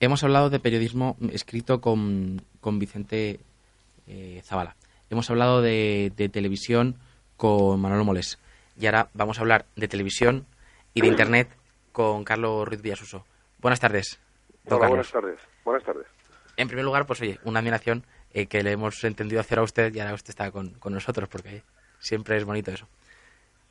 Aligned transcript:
Hemos 0.00 0.24
hablado 0.24 0.50
de 0.50 0.60
periodismo 0.60 1.16
escrito 1.32 1.80
con, 1.80 2.42
con 2.60 2.78
Vicente 2.78 3.40
eh, 4.06 4.40
Zavala. 4.44 4.76
Hemos 5.10 5.28
hablado 5.30 5.60
de, 5.60 6.12
de, 6.16 6.28
televisión 6.28 6.96
con 7.36 7.80
Manolo 7.80 8.04
Molés. 8.04 8.38
Y 8.78 8.86
ahora 8.86 9.08
vamos 9.12 9.38
a 9.38 9.42
hablar 9.42 9.66
de 9.76 9.88
televisión 9.88 10.46
y 10.94 11.02
de 11.02 11.08
Internet 11.08 11.48
con 11.92 12.24
Carlos 12.24 12.66
Ruiz 12.66 12.80
Villasuso. 12.80 13.26
Buenas 13.58 13.80
tardes. 13.80 14.20
Hola, 14.66 14.88
buenas 14.88 15.10
tardes. 15.10 15.38
Buenas 15.64 15.84
tardes. 15.84 16.06
En 16.56 16.68
primer 16.68 16.84
lugar, 16.84 17.06
pues 17.06 17.20
oye, 17.20 17.38
una 17.44 17.60
admiración 17.60 18.04
eh, 18.32 18.46
que 18.46 18.62
le 18.62 18.72
hemos 18.72 19.02
entendido 19.04 19.40
hacer 19.40 19.58
a 19.58 19.62
usted 19.62 19.94
y 19.94 20.00
ahora 20.00 20.14
usted 20.14 20.30
está 20.30 20.50
con, 20.50 20.70
con 20.74 20.92
nosotros, 20.92 21.28
porque 21.28 21.62
siempre 21.98 22.36
es 22.36 22.44
bonito 22.44 22.70
eso. 22.70 22.86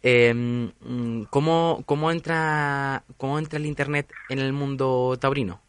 Eh, 0.02 0.72
¿cómo, 1.30 1.84
cómo, 1.86 2.12
entra, 2.12 3.04
¿Cómo 3.18 3.38
entra 3.38 3.58
el 3.58 3.66
Internet 3.66 4.12
en 4.30 4.40
el 4.40 4.54
mundo 4.54 5.18
taurino? 5.20 5.62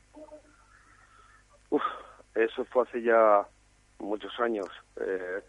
Eso 2.35 2.65
fue 2.67 2.85
hace 2.85 3.03
ya 3.03 3.47
muchos 3.99 4.39
años. 4.41 4.69
Eh, 4.97 5.41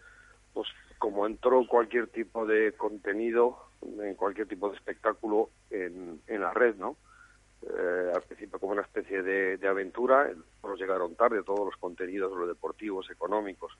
pues 0.52 0.68
como 0.98 1.26
entró 1.26 1.66
cualquier 1.66 2.08
tipo 2.08 2.46
de 2.46 2.72
contenido, 2.72 3.58
en 3.82 4.14
cualquier 4.14 4.46
tipo 4.46 4.68
de 4.68 4.76
espectáculo 4.76 5.50
en, 5.70 6.20
en 6.26 6.40
la 6.40 6.52
red, 6.52 6.76
¿no? 6.76 6.96
Eh, 7.62 8.12
al 8.14 8.22
principio 8.22 8.58
como 8.58 8.72
una 8.72 8.82
especie 8.82 9.22
de, 9.22 9.56
de 9.56 9.68
aventura, 9.68 10.30
los 10.62 10.80
llegaron 10.80 11.14
tarde, 11.14 11.42
todos 11.44 11.66
los 11.66 11.76
contenidos, 11.76 12.36
los 12.36 12.48
deportivos, 12.48 13.08
económicos, 13.10 13.72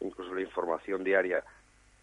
incluso 0.00 0.34
la 0.34 0.42
información 0.42 1.02
diaria, 1.04 1.42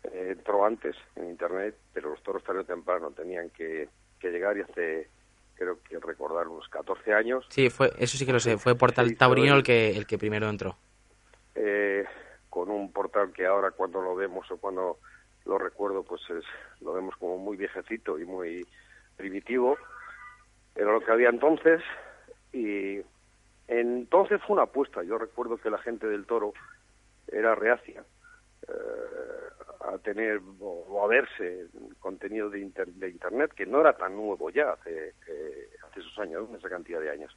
eh, 0.03 0.33
entró 0.37 0.65
antes 0.65 0.95
en 1.15 1.29
Internet, 1.29 1.75
pero 1.93 2.09
los 2.09 2.23
toros 2.23 2.43
tarde 2.43 2.61
o 2.61 2.65
temprano 2.65 3.11
tenían 3.11 3.49
que, 3.51 3.87
que 4.19 4.31
llegar 4.31 4.57
y 4.57 4.61
hace 4.61 5.09
creo 5.55 5.79
que 5.81 5.99
recordar 5.99 6.47
unos 6.47 6.67
14 6.69 7.13
años. 7.13 7.45
Sí, 7.49 7.69
fue, 7.69 7.91
eso 7.97 8.17
sí 8.17 8.25
que 8.25 8.33
lo 8.33 8.39
sé, 8.39 8.57
fue 8.57 8.75
Portal 8.75 9.15
Taurino 9.17 9.55
el 9.55 9.63
que, 9.63 9.91
el 9.91 10.05
que 10.05 10.17
primero 10.17 10.49
entró. 10.49 10.77
Eh, 11.55 12.05
con 12.49 12.69
un 12.69 12.91
portal 12.91 13.31
que 13.31 13.45
ahora 13.45 13.71
cuando 13.71 14.01
lo 14.01 14.15
vemos 14.15 14.49
o 14.51 14.57
cuando 14.57 14.99
lo 15.45 15.57
recuerdo, 15.57 16.03
pues 16.03 16.21
es, 16.29 16.43
lo 16.81 16.93
vemos 16.93 17.15
como 17.17 17.37
muy 17.37 17.57
viejecito 17.57 18.19
y 18.19 18.25
muy 18.25 18.67
primitivo. 19.15 19.77
Era 20.75 20.91
lo 20.91 21.01
que 21.01 21.11
había 21.11 21.29
entonces 21.29 21.81
y 22.51 22.99
entonces 23.67 24.41
fue 24.45 24.55
una 24.55 24.63
apuesta. 24.63 25.03
Yo 25.03 25.17
recuerdo 25.17 25.57
que 25.57 25.69
la 25.69 25.77
gente 25.77 26.07
del 26.07 26.25
toro 26.25 26.53
era 27.27 27.55
reacia 27.55 28.03
eh, 28.67 29.64
a 29.89 29.97
tener 29.97 30.41
o, 30.59 31.03
a 31.03 31.07
verse 31.07 31.67
contenido 31.99 32.49
de, 32.49 32.59
inter, 32.59 32.87
de, 32.87 33.09
internet 33.09 33.53
que 33.53 33.65
no 33.65 33.81
era 33.81 33.95
tan 33.95 34.15
nuevo 34.15 34.49
ya 34.49 34.71
hace, 34.71 35.13
eh, 35.27 35.69
hace 35.87 35.99
esos 35.99 36.17
años, 36.19 36.47
esa 36.57 36.69
cantidad 36.69 36.99
de 36.99 37.11
años. 37.11 37.35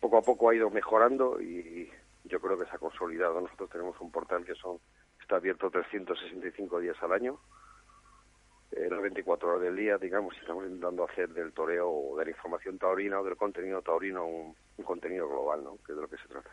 Poco 0.00 0.18
a 0.18 0.22
poco 0.22 0.50
ha 0.50 0.54
ido 0.54 0.70
mejorando 0.70 1.40
y 1.40 1.90
yo 2.24 2.40
creo 2.40 2.58
que 2.58 2.66
se 2.66 2.74
ha 2.74 2.78
consolidado. 2.78 3.40
Nosotros 3.40 3.70
tenemos 3.70 4.00
un 4.00 4.10
portal 4.10 4.44
que 4.44 4.54
son 4.54 4.78
está 5.20 5.36
abierto 5.36 5.70
365 5.70 6.80
días 6.80 6.96
al 7.00 7.12
año, 7.12 7.38
eh, 8.72 8.88
las 8.90 9.00
24 9.00 9.48
horas 9.48 9.62
del 9.62 9.76
día, 9.76 9.96
digamos, 9.98 10.34
y 10.34 10.40
estamos 10.40 10.64
intentando 10.64 11.04
hacer 11.04 11.28
del 11.28 11.52
toreo 11.52 11.88
o 11.90 12.18
de 12.18 12.24
la 12.24 12.30
información 12.30 12.78
taurina 12.78 13.20
o 13.20 13.24
del 13.24 13.36
contenido 13.36 13.80
taurino 13.82 14.26
un, 14.26 14.56
un 14.76 14.84
contenido 14.84 15.28
global, 15.28 15.62
¿no? 15.62 15.76
que 15.86 15.92
es 15.92 15.96
de 15.96 16.02
lo 16.02 16.08
que 16.08 16.16
se 16.16 16.28
trata. 16.28 16.50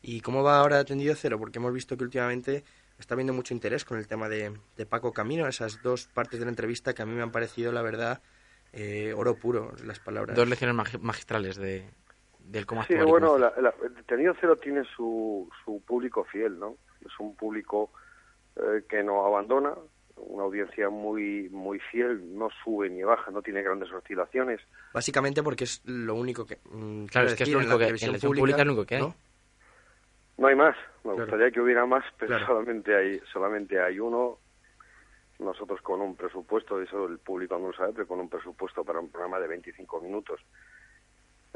¿Y 0.00 0.20
cómo 0.20 0.42
va 0.42 0.58
ahora 0.58 0.84
Tendido 0.84 1.14
Cero? 1.14 1.38
Porque 1.38 1.58
hemos 1.58 1.72
visto 1.72 1.96
que 1.96 2.04
últimamente 2.04 2.64
está 3.02 3.14
habiendo 3.14 3.32
mucho 3.32 3.52
interés 3.52 3.84
con 3.84 3.98
el 3.98 4.06
tema 4.06 4.28
de, 4.28 4.52
de 4.76 4.86
Paco 4.86 5.12
Camino, 5.12 5.46
esas 5.46 5.82
dos 5.82 6.06
partes 6.06 6.38
de 6.38 6.46
la 6.46 6.50
entrevista 6.50 6.94
que 6.94 7.02
a 7.02 7.06
mí 7.06 7.12
me 7.12 7.22
han 7.22 7.32
parecido, 7.32 7.72
la 7.72 7.82
verdad, 7.82 8.22
eh, 8.72 9.12
oro 9.14 9.34
puro, 9.34 9.72
las 9.84 9.98
palabras. 9.98 10.36
Dos 10.36 10.48
lecciones 10.48 10.74
mag 10.74 10.88
magistrales 11.00 11.56
de, 11.56 11.90
del 12.38 12.64
cómo 12.64 12.84
Sí, 12.84 12.94
bueno, 12.94 13.36
la, 13.36 13.52
la, 13.60 13.74
Tenido 14.06 14.34
Cero 14.40 14.56
tiene 14.56 14.84
su, 14.96 15.50
su 15.64 15.82
público 15.82 16.24
fiel, 16.24 16.58
¿no? 16.58 16.76
Es 17.04 17.12
un 17.18 17.34
público 17.34 17.90
eh, 18.56 18.84
que 18.88 19.02
no 19.02 19.26
abandona, 19.26 19.74
una 20.16 20.44
audiencia 20.44 20.88
muy 20.88 21.48
muy 21.50 21.80
fiel, 21.90 22.38
no 22.38 22.50
sube 22.62 22.88
ni 22.88 23.02
baja, 23.02 23.32
no 23.32 23.42
tiene 23.42 23.62
grandes 23.62 23.90
oscilaciones. 23.90 24.60
Básicamente 24.94 25.42
porque 25.42 25.64
es 25.64 25.82
lo 25.84 26.14
único 26.14 26.46
que... 26.46 26.58
Mm, 26.70 27.06
claro, 27.06 27.26
es 27.26 27.34
que 27.34 27.42
es 27.42 27.48
lo 27.50 27.58
único 27.58 27.78
que, 27.78 27.86
en 27.86 28.12
la 28.12 28.18
pública, 28.18 28.40
pública, 28.40 28.64
lo 28.64 28.72
único 28.72 28.86
que 28.86 28.94
hay. 28.94 29.02
¿no? 29.02 29.14
No 30.42 30.48
hay 30.48 30.56
más. 30.56 30.74
Me 31.04 31.12
gustaría 31.12 31.52
que 31.52 31.60
hubiera 31.60 31.86
más, 31.86 32.04
pero 32.18 32.30
Claro. 32.30 32.46
solamente 32.46 32.92
hay 32.96 33.20
solamente 33.32 33.80
hay 33.80 34.00
uno. 34.00 34.38
Nosotros 35.38 35.80
con 35.82 36.00
un 36.00 36.16
presupuesto, 36.16 36.80
eso 36.82 37.06
el 37.06 37.20
público 37.20 37.56
no 37.60 37.68
lo 37.68 37.72
sabe, 37.72 37.92
pero 37.92 38.08
con 38.08 38.18
un 38.18 38.28
presupuesto 38.28 38.84
para 38.84 38.98
un 38.98 39.08
programa 39.08 39.38
de 39.38 39.46
25 39.46 40.00
minutos 40.00 40.40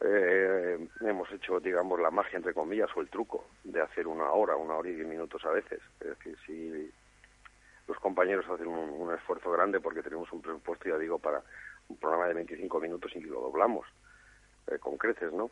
eh, 0.04 0.88
hemos 1.00 1.30
hecho, 1.32 1.58
digamos, 1.58 1.98
la 1.98 2.12
magia, 2.12 2.36
entre 2.36 2.54
comillas, 2.54 2.88
o 2.96 3.00
el 3.00 3.08
truco 3.08 3.46
de 3.64 3.80
hacer 3.80 4.06
una 4.06 4.30
hora, 4.30 4.54
una 4.54 4.74
hora 4.76 4.88
y 4.88 4.94
diez 4.94 5.06
minutos 5.08 5.44
a 5.44 5.50
veces. 5.50 5.80
Es 6.00 6.06
decir, 6.10 6.36
si 6.46 6.90
los 7.88 7.98
compañeros 7.98 8.48
hacen 8.48 8.68
un, 8.68 8.90
un 8.90 9.12
esfuerzo 9.12 9.50
grande 9.50 9.80
porque 9.80 10.02
tenemos 10.02 10.30
un 10.32 10.42
presupuesto, 10.42 10.88
ya 10.88 10.96
digo, 10.98 11.18
para 11.18 11.42
un 11.88 11.96
programa 11.96 12.28
de 12.28 12.34
25 12.34 12.78
minutos 12.80 13.10
y 13.16 13.20
lo 13.22 13.40
doblamos 13.40 13.84
eh, 14.68 14.78
con 14.78 14.96
creces, 14.96 15.32
¿no? 15.32 15.50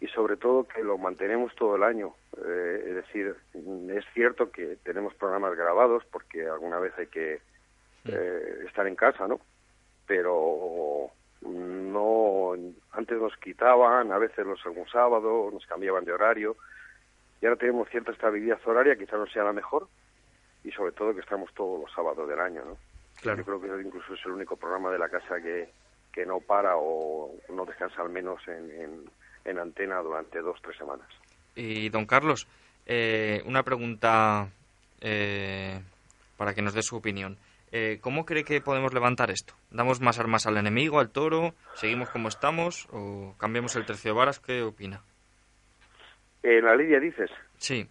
Y 0.00 0.06
sobre 0.08 0.36
todo 0.36 0.66
que 0.66 0.82
lo 0.82 0.96
mantenemos 0.96 1.54
todo 1.54 1.76
el 1.76 1.82
año. 1.82 2.14
Eh, 2.38 2.84
es 2.88 2.94
decir, 2.94 3.36
es 3.54 4.04
cierto 4.14 4.50
que 4.50 4.76
tenemos 4.82 5.14
programas 5.14 5.54
grabados 5.56 6.04
porque 6.10 6.46
alguna 6.46 6.78
vez 6.78 6.94
hay 6.98 7.08
que 7.08 7.40
eh, 8.06 8.64
estar 8.66 8.86
en 8.86 8.96
casa, 8.96 9.28
¿no? 9.28 9.40
Pero 10.06 11.10
no, 11.42 12.52
antes 12.92 13.20
nos 13.20 13.36
quitaban, 13.36 14.10
a 14.10 14.18
veces 14.18 14.46
los 14.46 14.64
algún 14.64 14.88
sábado, 14.88 15.50
nos 15.52 15.66
cambiaban 15.66 16.04
de 16.04 16.12
horario 16.12 16.56
y 17.40 17.46
ahora 17.46 17.58
tenemos 17.58 17.88
cierta 17.90 18.12
estabilidad 18.12 18.58
horaria, 18.64 18.96
quizá 18.96 19.16
no 19.16 19.26
sea 19.26 19.44
la 19.44 19.52
mejor 19.52 19.86
y 20.64 20.72
sobre 20.72 20.92
todo 20.92 21.14
que 21.14 21.20
estamos 21.20 21.52
todos 21.54 21.80
los 21.80 21.92
sábados 21.92 22.26
del 22.28 22.40
año, 22.40 22.64
¿no? 22.64 22.76
Claro. 23.20 23.38
Yo 23.38 23.44
creo 23.44 23.60
que 23.60 23.82
incluso 23.86 24.14
es 24.14 24.24
el 24.24 24.32
único 24.32 24.56
programa 24.56 24.90
de 24.90 24.98
la 24.98 25.10
casa 25.10 25.40
que, 25.42 25.68
que 26.10 26.24
no 26.24 26.40
para 26.40 26.76
o 26.76 27.34
no 27.50 27.66
descansa 27.66 28.00
al 28.00 28.08
menos 28.08 28.40
en, 28.48 28.70
en 28.70 29.10
en 29.50 29.58
antena 29.58 30.00
durante 30.00 30.40
dos 30.40 30.60
tres 30.62 30.76
semanas. 30.76 31.06
Y 31.54 31.88
don 31.88 32.06
Carlos, 32.06 32.46
eh, 32.86 33.42
una 33.44 33.62
pregunta 33.62 34.48
eh, 35.00 35.80
para 36.36 36.54
que 36.54 36.62
nos 36.62 36.74
dé 36.74 36.82
su 36.82 36.96
opinión. 36.96 37.36
Eh, 37.72 37.98
¿Cómo 38.00 38.24
cree 38.24 38.44
que 38.44 38.60
podemos 38.60 38.92
levantar 38.92 39.30
esto? 39.30 39.54
¿Damos 39.70 40.00
más 40.00 40.18
armas 40.18 40.46
al 40.46 40.56
enemigo, 40.56 40.98
al 40.98 41.10
toro? 41.10 41.54
¿Seguimos 41.74 42.10
como 42.10 42.28
estamos? 42.28 42.88
¿O 42.90 43.34
cambiamos 43.38 43.76
el 43.76 43.86
tercio 43.86 44.12
de 44.12 44.18
varas? 44.18 44.40
¿Qué 44.40 44.62
opina? 44.62 45.02
¿En 46.42 46.64
la 46.64 46.74
lidia 46.74 46.98
dices? 46.98 47.30
Sí. 47.58 47.86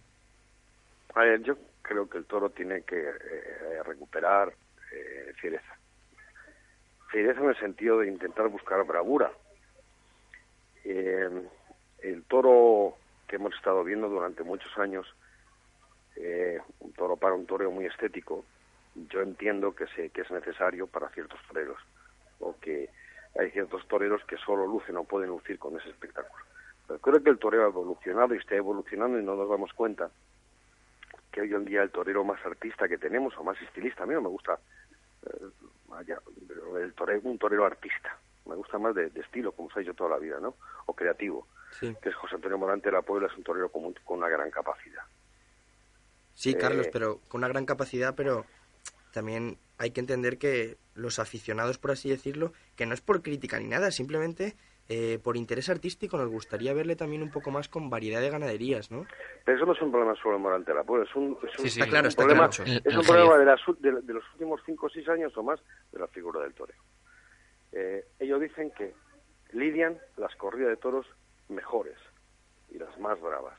A 1.14 1.20
ver, 1.20 1.42
yo 1.42 1.56
creo 1.82 2.08
que 2.08 2.18
el 2.18 2.24
toro 2.26 2.50
tiene 2.50 2.82
que 2.82 3.00
eh, 3.00 3.82
recuperar 3.84 4.52
eh, 4.92 5.32
fiereza. 5.40 5.76
Fiereza 7.10 7.40
en 7.40 7.48
el 7.48 7.58
sentido 7.58 7.98
de 7.98 8.08
intentar 8.08 8.48
buscar 8.48 8.84
bravura, 8.84 9.32
eh, 10.84 11.48
el 12.02 12.22
toro 12.24 12.96
que 13.28 13.36
hemos 13.36 13.54
estado 13.54 13.84
viendo 13.84 14.08
durante 14.08 14.42
muchos 14.42 14.76
años, 14.78 15.06
eh, 16.16 16.60
un 16.80 16.92
toro 16.92 17.16
para 17.16 17.34
un 17.34 17.46
toreo 17.46 17.70
muy 17.70 17.86
estético, 17.86 18.44
yo 18.94 19.20
entiendo 19.20 19.74
que, 19.74 19.86
se, 19.88 20.10
que 20.10 20.22
es 20.22 20.30
necesario 20.30 20.86
para 20.86 21.08
ciertos 21.10 21.40
toreros, 21.46 21.78
o 22.40 22.56
que 22.60 22.90
hay 23.38 23.50
ciertos 23.50 23.86
toreros 23.86 24.24
que 24.24 24.36
solo 24.38 24.66
lucen 24.66 24.96
o 24.96 25.04
pueden 25.04 25.30
lucir 25.30 25.58
con 25.58 25.78
ese 25.78 25.90
espectáculo. 25.90 26.44
Pero 26.86 27.00
creo 27.00 27.22
que 27.22 27.30
el 27.30 27.38
toreo 27.38 27.64
ha 27.64 27.68
evolucionado 27.68 28.34
y 28.34 28.38
está 28.38 28.56
evolucionando 28.56 29.18
y 29.18 29.22
no 29.22 29.36
nos 29.36 29.48
damos 29.48 29.72
cuenta 29.72 30.10
que 31.30 31.42
hoy 31.42 31.54
en 31.54 31.64
día 31.64 31.82
el 31.82 31.90
torero 31.90 32.24
más 32.24 32.44
artista 32.44 32.88
que 32.88 32.98
tenemos, 32.98 33.36
o 33.38 33.44
más 33.44 33.60
estilista, 33.62 34.02
a 34.02 34.06
mí 34.06 34.14
no 34.14 34.22
me 34.22 34.28
gusta 34.28 34.58
eh, 35.26 36.10
el 36.82 36.92
torero, 36.94 37.20
un 37.24 37.38
torero 37.38 37.64
artista, 37.64 38.18
me 38.50 38.56
gusta 38.56 38.78
más 38.78 38.94
de, 38.94 39.10
de, 39.10 39.20
estilo, 39.20 39.52
como 39.52 39.70
se 39.70 39.78
ha 39.78 39.82
hecho 39.82 39.94
toda 39.94 40.10
la 40.10 40.18
vida, 40.18 40.38
¿no? 40.40 40.56
O 40.86 40.94
creativo. 40.94 41.46
Sí. 41.78 41.94
Que 42.02 42.08
es 42.08 42.14
José 42.16 42.34
Antonio 42.34 42.58
Morante 42.58 42.88
de 42.88 42.96
la 42.96 43.02
Puebla, 43.02 43.28
es 43.28 43.36
un 43.36 43.44
torero 43.44 43.70
con, 43.70 43.92
con 44.04 44.18
una 44.18 44.28
gran 44.28 44.50
capacidad. 44.50 45.02
Sí, 46.34 46.54
Carlos, 46.54 46.86
eh, 46.86 46.90
pero 46.92 47.20
con 47.28 47.40
una 47.40 47.48
gran 47.48 47.66
capacidad, 47.66 48.14
pero 48.14 48.44
también 49.12 49.58
hay 49.78 49.90
que 49.92 50.00
entender 50.00 50.38
que 50.38 50.76
los 50.94 51.18
aficionados, 51.18 51.78
por 51.78 51.92
así 51.92 52.08
decirlo, 52.08 52.52
que 52.76 52.86
no 52.86 52.94
es 52.94 53.00
por 53.00 53.22
crítica 53.22 53.58
ni 53.58 53.66
nada, 53.66 53.90
simplemente 53.90 54.56
eh, 54.88 55.20
por 55.22 55.36
interés 55.36 55.68
artístico 55.68 56.16
nos 56.16 56.28
gustaría 56.28 56.74
verle 56.74 56.96
también 56.96 57.22
un 57.22 57.30
poco 57.30 57.52
más 57.52 57.68
con 57.68 57.90
variedad 57.90 58.20
de 58.20 58.30
ganaderías, 58.30 58.90
¿no? 58.90 59.06
Pero 59.44 59.56
eso 59.56 59.66
no 59.66 59.72
es 59.72 59.82
un 59.82 59.92
problema 59.92 60.16
solo 60.20 60.34
en 60.36 60.42
Morantela, 60.42 60.82
pues 60.82 61.08
es 61.08 61.14
un, 61.14 61.38
es 61.46 61.58
un, 61.58 61.66
está 61.66 61.86
claro, 61.86 62.08
está 62.08 62.24
problema, 62.24 62.48
claro. 62.48 62.72
es 62.84 62.96
un 62.96 63.04
problema 63.04 63.38
de, 63.38 63.44
las, 63.44 63.60
de, 63.78 63.92
de, 64.02 64.14
los 64.14 64.24
últimos 64.32 64.60
5 64.66 64.86
o 64.86 64.90
6 64.90 65.08
años 65.10 65.36
o 65.36 65.42
más 65.44 65.60
de 65.92 65.98
la 66.00 66.08
figura 66.08 66.40
del 66.40 66.54
toreo. 66.54 66.82
Eh, 67.72 68.04
ellos 68.18 68.40
dicen 68.40 68.70
que 68.72 68.94
lidian 69.52 69.98
las 70.16 70.34
corridas 70.36 70.70
de 70.70 70.76
toros 70.76 71.06
mejores 71.48 71.96
y 72.70 72.78
las 72.78 72.98
más 72.98 73.20
bravas. 73.20 73.58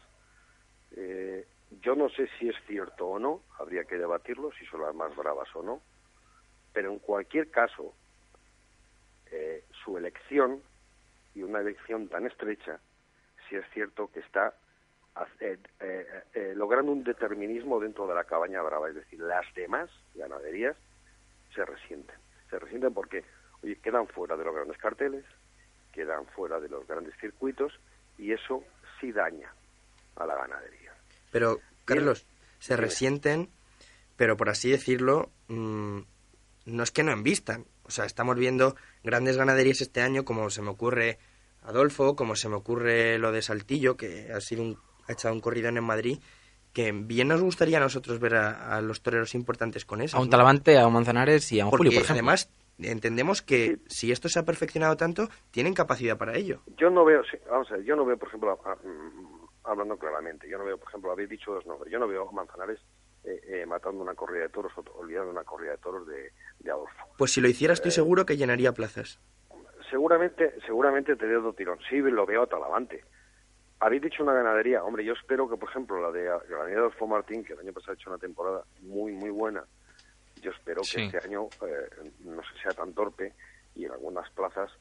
Eh, 0.95 1.45
yo 1.81 1.95
no 1.95 2.09
sé 2.09 2.27
si 2.37 2.49
es 2.49 2.55
cierto 2.67 3.07
o 3.07 3.19
no, 3.19 3.41
habría 3.57 3.85
que 3.85 3.97
debatirlo, 3.97 4.51
si 4.53 4.65
son 4.65 4.81
las 4.81 4.93
más 4.93 5.15
bravas 5.15 5.47
o 5.55 5.63
no, 5.63 5.81
pero 6.73 6.91
en 6.91 6.99
cualquier 6.99 7.49
caso, 7.49 7.93
eh, 9.31 9.63
su 9.83 9.97
elección 9.97 10.61
y 11.33 11.43
una 11.43 11.61
elección 11.61 12.09
tan 12.09 12.25
estrecha, 12.25 12.79
si 13.47 13.55
es 13.55 13.65
cierto 13.73 14.09
que 14.11 14.19
está 14.19 14.53
eh, 15.39 15.57
eh, 15.81 16.23
eh, 16.33 16.53
logrando 16.55 16.91
un 16.91 17.03
determinismo 17.03 17.79
dentro 17.79 18.07
de 18.07 18.15
la 18.15 18.23
cabaña 18.23 18.61
brava, 18.61 18.89
es 18.89 18.95
decir, 18.95 19.19
las 19.19 19.45
demás 19.53 19.89
ganaderías 20.15 20.77
se 21.53 21.65
resienten. 21.65 22.15
Se 22.49 22.57
resienten 22.57 22.93
porque 22.93 23.23
oye, 23.63 23.75
quedan 23.77 24.07
fuera 24.07 24.35
de 24.37 24.43
los 24.45 24.53
grandes 24.53 24.77
carteles, 24.77 25.25
quedan 25.91 26.25
fuera 26.27 26.59
de 26.59 26.69
los 26.69 26.87
grandes 26.87 27.13
circuitos 27.19 27.73
y 28.17 28.31
eso 28.31 28.63
sí 28.99 29.11
daña 29.11 29.53
a 30.15 30.25
la 30.25 30.35
ganadería. 30.35 30.93
Pero, 31.31 31.59
Carlos, 31.85 32.25
se 32.59 32.75
resienten, 32.77 33.49
pero 34.17 34.37
por 34.37 34.49
así 34.49 34.69
decirlo, 34.69 35.29
mmm, 35.47 35.99
no 36.65 36.83
es 36.83 36.91
que 36.91 37.03
no 37.03 37.11
envistan. 37.11 37.65
O 37.83 37.91
sea, 37.91 38.05
estamos 38.05 38.35
viendo 38.37 38.75
grandes 39.03 39.37
ganaderías 39.37 39.81
este 39.81 40.01
año, 40.01 40.23
como 40.23 40.49
se 40.49 40.61
me 40.61 40.69
ocurre 40.69 41.17
Adolfo, 41.63 42.15
como 42.15 42.35
se 42.35 42.49
me 42.49 42.55
ocurre 42.55 43.17
lo 43.17 43.31
de 43.31 43.41
Saltillo, 43.41 43.97
que 43.97 44.31
ha 44.31 44.39
sido 44.41 44.63
un, 44.63 44.77
ha 45.07 45.13
echado 45.13 45.33
un 45.33 45.41
corridón 45.41 45.77
en 45.77 45.83
Madrid, 45.83 46.19
que 46.73 46.91
bien 46.91 47.27
nos 47.27 47.41
gustaría 47.41 47.77
a 47.77 47.81
nosotros 47.81 48.19
ver 48.19 48.35
a, 48.35 48.75
a 48.77 48.81
los 48.81 49.01
toreros 49.01 49.35
importantes 49.35 49.85
con 49.85 50.01
eso. 50.01 50.17
A 50.17 50.21
un 50.21 50.29
Talavante, 50.29 50.77
a 50.77 50.87
un 50.87 50.93
Manzanares 50.93 51.51
y 51.51 51.59
a 51.59 51.65
un 51.65 51.71
Porque 51.71 51.87
Julio, 51.87 51.99
por 51.99 52.05
ejemplo. 52.05 52.13
además 52.19 52.49
entendemos 52.81 53.41
que 53.41 53.77
si 53.87 54.11
esto 54.11 54.29
se 54.29 54.39
ha 54.39 54.43
perfeccionado 54.43 54.95
tanto, 54.97 55.27
tienen 55.51 55.73
capacidad 55.73 56.17
para 56.17 56.35
ello. 56.35 56.61
Yo 56.77 56.89
no 56.89 57.05
veo, 57.05 57.23
sí, 57.23 57.37
vamos 57.49 57.69
a 57.71 57.75
ver, 57.77 57.85
yo 57.85 57.95
no 57.95 58.05
veo, 58.05 58.17
por 58.17 58.27
ejemplo, 58.27 58.59
a, 58.65 58.71
a, 58.71 58.77
hablando 59.71 59.97
claramente, 59.97 60.49
yo 60.49 60.57
no 60.57 60.65
veo, 60.65 60.77
por 60.77 60.89
ejemplo, 60.89 61.11
habéis 61.11 61.29
dicho 61.29 61.53
dos 61.53 61.65
nombres, 61.65 61.91
yo 61.91 61.99
no 61.99 62.07
veo 62.07 62.31
Manzanares 62.31 62.79
eh, 63.23 63.39
eh, 63.47 63.65
matando 63.65 64.01
una 64.01 64.15
corrida 64.15 64.43
de 64.43 64.49
toros 64.49 64.71
o 64.77 64.83
olvidando 64.99 65.29
una 65.31 65.43
corrida 65.43 65.71
de 65.71 65.77
toros 65.77 66.07
de, 66.07 66.31
de 66.59 66.71
Adolfo. 66.71 67.05
Pues 67.17 67.31
si 67.31 67.41
lo 67.41 67.47
hiciera, 67.47 67.73
estoy 67.73 67.89
Eh, 67.89 67.93
seguro 67.93 68.25
que 68.25 68.37
llenaría 68.37 68.71
plazas. 68.71 69.19
Seguramente, 69.89 70.53
seguramente 70.65 71.15
te 71.15 71.27
dio 71.27 71.39
otro 71.39 71.53
tirón. 71.53 71.77
Sí, 71.89 71.97
lo 71.97 72.25
veo 72.25 72.47
Talavante. 72.47 73.03
Habéis 73.79 74.01
dicho 74.03 74.23
una 74.23 74.33
ganadería. 74.33 74.83
Hombre, 74.83 75.03
yo 75.03 75.13
espero 75.13 75.49
que, 75.49 75.57
por 75.57 75.69
ejemplo, 75.69 75.99
la 75.99 76.11
de 76.11 76.25
la 76.25 76.37
ganadería 76.37 76.75
de 76.75 76.81
Adolfo 76.81 77.07
Martín, 77.07 77.43
que 77.43 77.53
el 77.53 77.59
año 77.59 77.73
pasado 77.73 77.91
ha 77.93 77.95
hecho 77.95 78.09
una 78.09 78.19
temporada 78.19 78.63
muy, 78.81 79.11
muy 79.11 79.29
buena, 79.31 79.65
yo 80.41 80.51
espero 80.51 80.83
Sí. 80.83 81.09
que 81.09 81.17
este 81.17 81.27
año 81.29 81.47
eh, 81.67 82.11
no 82.25 82.41
se 82.43 82.61
sea 82.61 82.71
tan 82.71 82.93
torpe 82.93 83.33
y 83.75 83.85
en 83.85 83.91
algunas 83.91 84.29
plazas 84.31 84.71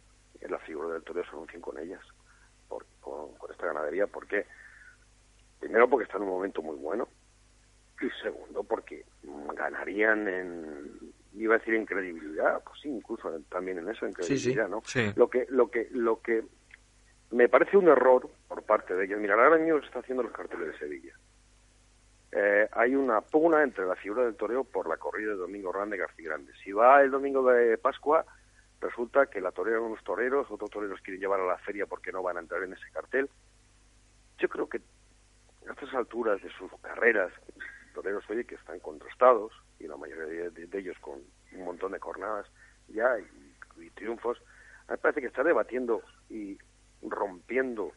en 0.40 0.50
la 0.50 0.58
figura 0.60 0.88
del 0.94 1.02
toreo 1.02 1.24
se 1.24 1.30
anuncien 1.30 1.60
con 1.60 1.78
ellas, 1.78 2.00
por, 2.68 2.86
con, 3.00 3.34
con 3.36 3.50
esta 3.50 3.66
ganadería, 3.66 4.06
porque 4.06 4.46
primero 5.58 5.88
porque 5.88 6.04
está 6.04 6.16
en 6.16 6.22
un 6.24 6.30
momento 6.30 6.62
muy 6.62 6.76
bueno 6.76 7.08
y 8.00 8.08
segundo 8.22 8.62
porque 8.64 9.04
ganarían 9.54 10.26
en 10.26 10.98
iba 11.34 11.54
a 11.54 11.58
decir 11.58 11.74
en 11.74 11.84
credibilidad 11.84 12.62
pues 12.64 12.80
sí 12.80 12.88
incluso 12.88 13.30
también 13.50 13.78
en 13.78 13.88
eso 13.90 14.06
en 14.06 14.14
Sí, 14.14 14.22
sí. 14.38 14.54
credibilidad 14.54 14.68
no 14.68 14.82
Sí. 14.86 15.12
lo 15.16 15.28
que 15.28 15.46
lo 15.50 15.70
que 15.70 15.88
lo 15.90 16.20
que 16.22 16.42
me 17.30 17.48
parece 17.50 17.76
un 17.76 17.88
error 17.88 18.28
por 18.48 18.62
parte 18.62 18.94
de 18.94 19.04
ellos 19.04 19.20
mira 19.20 19.34
ahora 19.34 19.58
mismo 19.58 19.78
lo 19.78 19.84
está 19.84 19.98
haciendo 19.98 20.22
los 20.22 20.32
carteles 20.32 20.68
de 20.72 20.78
Sevilla 20.78 21.14
Eh, 22.32 22.68
hay 22.72 22.94
una 22.94 23.20
pugna 23.20 23.62
entre 23.62 23.86
la 23.86 23.96
figura 23.96 24.24
del 24.24 24.36
toreo 24.36 24.62
por 24.62 24.88
la 24.88 24.96
corrida 24.96 25.30
de 25.30 25.36
Domingo 25.36 25.72
Grande 25.72 25.96
García 25.96 26.28
Grande. 26.28 26.52
Si 26.62 26.70
va 26.72 27.02
el 27.02 27.10
domingo 27.10 27.50
de 27.50 27.76
Pascua 27.78 28.24
resulta 28.80 29.26
que 29.26 29.40
la 29.40 29.52
torean 29.52 29.82
unos 29.82 30.02
toreros 30.04 30.50
otros 30.50 30.70
toreros 30.70 31.00
quieren 31.02 31.20
llevar 31.20 31.40
a 31.40 31.46
la 31.46 31.58
feria 31.58 31.86
porque 31.86 32.12
no 32.12 32.22
van 32.22 32.36
a 32.36 32.40
entrar 32.40 32.62
en 32.62 32.72
ese 32.72 32.90
cartel. 32.92 33.28
Yo 34.38 34.48
creo 34.48 34.68
que 34.68 34.80
a 35.68 35.72
estas 35.72 35.92
alturas 35.94 36.40
de 36.42 36.50
sus 36.50 36.70
carreras, 36.80 37.32
toreros, 37.94 38.24
oye, 38.30 38.44
que 38.44 38.54
están 38.54 38.80
contrastados, 38.80 39.52
y 39.78 39.86
la 39.86 39.96
mayoría 39.96 40.50
de, 40.50 40.78
ellos 40.78 40.96
con 41.00 41.20
un 41.52 41.64
montón 41.64 41.92
de 41.92 41.98
jornadas 41.98 42.46
ya 42.88 43.18
y, 43.18 43.82
y 43.84 43.90
triunfos, 43.90 44.38
a 44.86 44.92
mí 44.92 44.96
me 44.96 44.98
parece 44.98 45.20
que 45.20 45.26
está 45.26 45.42
debatiendo 45.42 46.02
y 46.28 46.58
rompiendo 47.02 47.92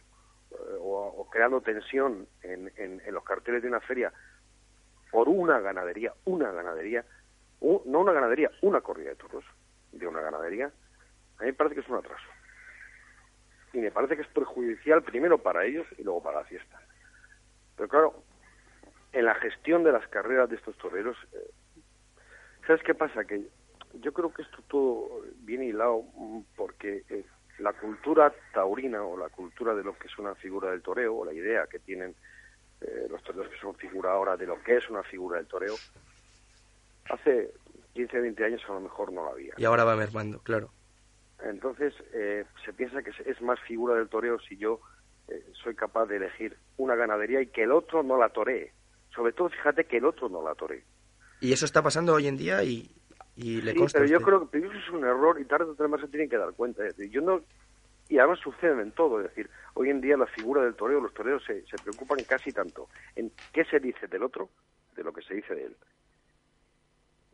o, 0.79 1.27
creando 1.31 1.61
tensión 1.61 2.27
en, 2.41 3.01
los 3.11 3.23
carteles 3.23 3.61
de 3.61 3.67
una 3.69 3.79
feria 3.81 4.13
por 5.11 5.29
una 5.29 5.59
ganadería, 5.59 6.13
una 6.25 6.51
ganadería, 6.51 7.05
u- 7.59 7.81
no 7.85 8.00
una 8.01 8.13
ganadería, 8.13 8.51
una 8.61 8.81
corrida 8.81 9.09
de 9.09 9.15
toros 9.15 9.45
de 9.91 10.07
una 10.07 10.21
ganadería, 10.21 10.67
a 11.38 11.44
mí 11.44 11.47
me 11.47 11.53
parece 11.53 11.75
que 11.75 11.81
es 11.81 11.89
un 11.89 11.97
atraso. 11.97 12.25
Y 13.73 13.79
me 13.79 13.91
parece 13.91 14.15
que 14.15 14.21
es 14.23 14.27
perjudicial 14.29 15.03
primero 15.03 15.38
para 15.38 15.65
ellos 15.65 15.88
y 15.97 16.03
luego 16.03 16.21
para 16.21 16.39
la 16.39 16.45
fiesta. 16.45 16.79
Pero 17.75 17.89
claro, 17.89 18.23
en 19.11 19.25
la 19.25 19.35
gestión 19.35 19.83
de 19.83 19.91
las 19.91 20.07
carreras 20.07 20.50
de 20.50 20.55
estos 20.55 20.77
toreros, 20.77 21.17
eh, 21.33 21.51
¿sabes 22.67 22.81
qué 22.83 22.94
pasa? 22.95 23.25
Que 23.25 23.47
yo 23.94 24.13
creo 24.13 24.33
que 24.33 24.41
esto 24.44 24.57
todo 24.67 25.21
viene 25.38 25.65
hilado 25.65 26.03
porque 26.55 27.03
eh, 27.09 27.25
la 27.59 27.73
cultura 27.73 28.33
taurina 28.53 29.03
o 29.03 29.17
la 29.17 29.29
cultura 29.29 29.73
de 29.75 29.83
lo 29.83 29.97
que 29.97 30.07
es 30.07 30.17
una 30.17 30.35
figura 30.35 30.71
del 30.71 30.81
toreo 30.81 31.15
o 31.15 31.25
la 31.25 31.33
idea 31.33 31.67
que 31.67 31.79
tienen 31.79 32.15
eh, 32.81 33.07
los 33.09 33.21
toreros 33.23 33.50
que 33.50 33.59
son 33.59 33.75
figura 33.75 34.11
ahora 34.11 34.35
de 34.35 34.45
lo 34.45 34.61
que 34.63 34.77
es 34.77 34.89
una 34.89 35.03
figura 35.03 35.38
del 35.38 35.47
toreo, 35.47 35.75
hace 37.09 37.53
15, 37.94 38.19
20 38.19 38.45
años 38.45 38.61
a 38.67 38.73
lo 38.73 38.81
mejor 38.81 39.11
no 39.11 39.25
la 39.25 39.31
había. 39.31 39.53
Y 39.57 39.65
ahora 39.65 39.83
va 39.83 39.95
mermando, 39.95 40.39
claro. 40.39 40.71
Entonces, 41.44 41.94
eh, 42.13 42.45
se 42.65 42.73
piensa 42.73 43.03
que 43.03 43.11
es 43.25 43.41
más 43.41 43.59
figura 43.61 43.95
del 43.95 44.09
toreo 44.09 44.39
si 44.39 44.57
yo 44.57 44.79
eh, 45.27 45.45
soy 45.63 45.75
capaz 45.75 46.05
de 46.07 46.17
elegir 46.17 46.57
una 46.77 46.95
ganadería 46.95 47.41
y 47.41 47.47
que 47.47 47.63
el 47.63 47.71
otro 47.71 48.03
no 48.03 48.17
la 48.17 48.29
toree. 48.29 48.73
Sobre 49.13 49.33
todo, 49.33 49.50
fíjate 49.50 49.85
que 49.85 49.97
el 49.97 50.05
otro 50.05 50.29
no 50.29 50.41
la 50.41 50.55
toree. 50.55 50.83
Y 51.39 51.51
eso 51.51 51.65
está 51.65 51.81
pasando 51.81 52.13
hoy 52.13 52.27
en 52.27 52.38
día 52.38 52.63
y, 52.63 52.95
y 53.35 53.62
le 53.62 53.71
Sí, 53.74 53.77
consta 53.80 54.00
pero 54.00 54.09
a 54.09 54.12
yo 54.19 54.21
creo 54.25 54.39
que 54.41 54.47
pero 54.59 54.71
eso 54.71 54.80
es 54.80 54.89
un 54.89 55.03
error 55.06 55.39
y 55.39 55.45
tarde 55.45 55.65
o 55.65 55.75
temprano 55.75 55.97
se 56.00 56.07
tienen 56.09 56.30
que 56.30 56.38
dar 56.38 56.53
cuenta. 56.53 56.85
Es 56.85 56.95
decir, 56.95 57.12
yo 57.12 57.21
no 57.21 57.41
y 58.09 58.19
además 58.19 58.39
suceden 58.39 58.80
en 58.81 58.91
todo, 58.91 59.21
es 59.21 59.30
decir, 59.30 59.50
hoy 59.75 59.89
en 59.89 60.01
día 60.01 60.18
la 60.18 60.27
figura 60.27 60.62
del 60.63 60.75
toreo, 60.75 61.00
los 61.00 61.13
toreros 61.13 61.44
se, 61.45 61.65
se 61.65 61.77
preocupan 61.81 62.19
casi 62.27 62.51
tanto 62.51 62.89
en 63.15 63.31
qué 63.53 63.63
se 63.65 63.79
dice 63.79 64.07
del 64.07 64.24
otro 64.24 64.50
de 64.96 65.03
lo 65.03 65.13
que 65.13 65.22
se 65.24 65.34
dice 65.34 65.55
de 65.55 65.63
él. 65.65 65.75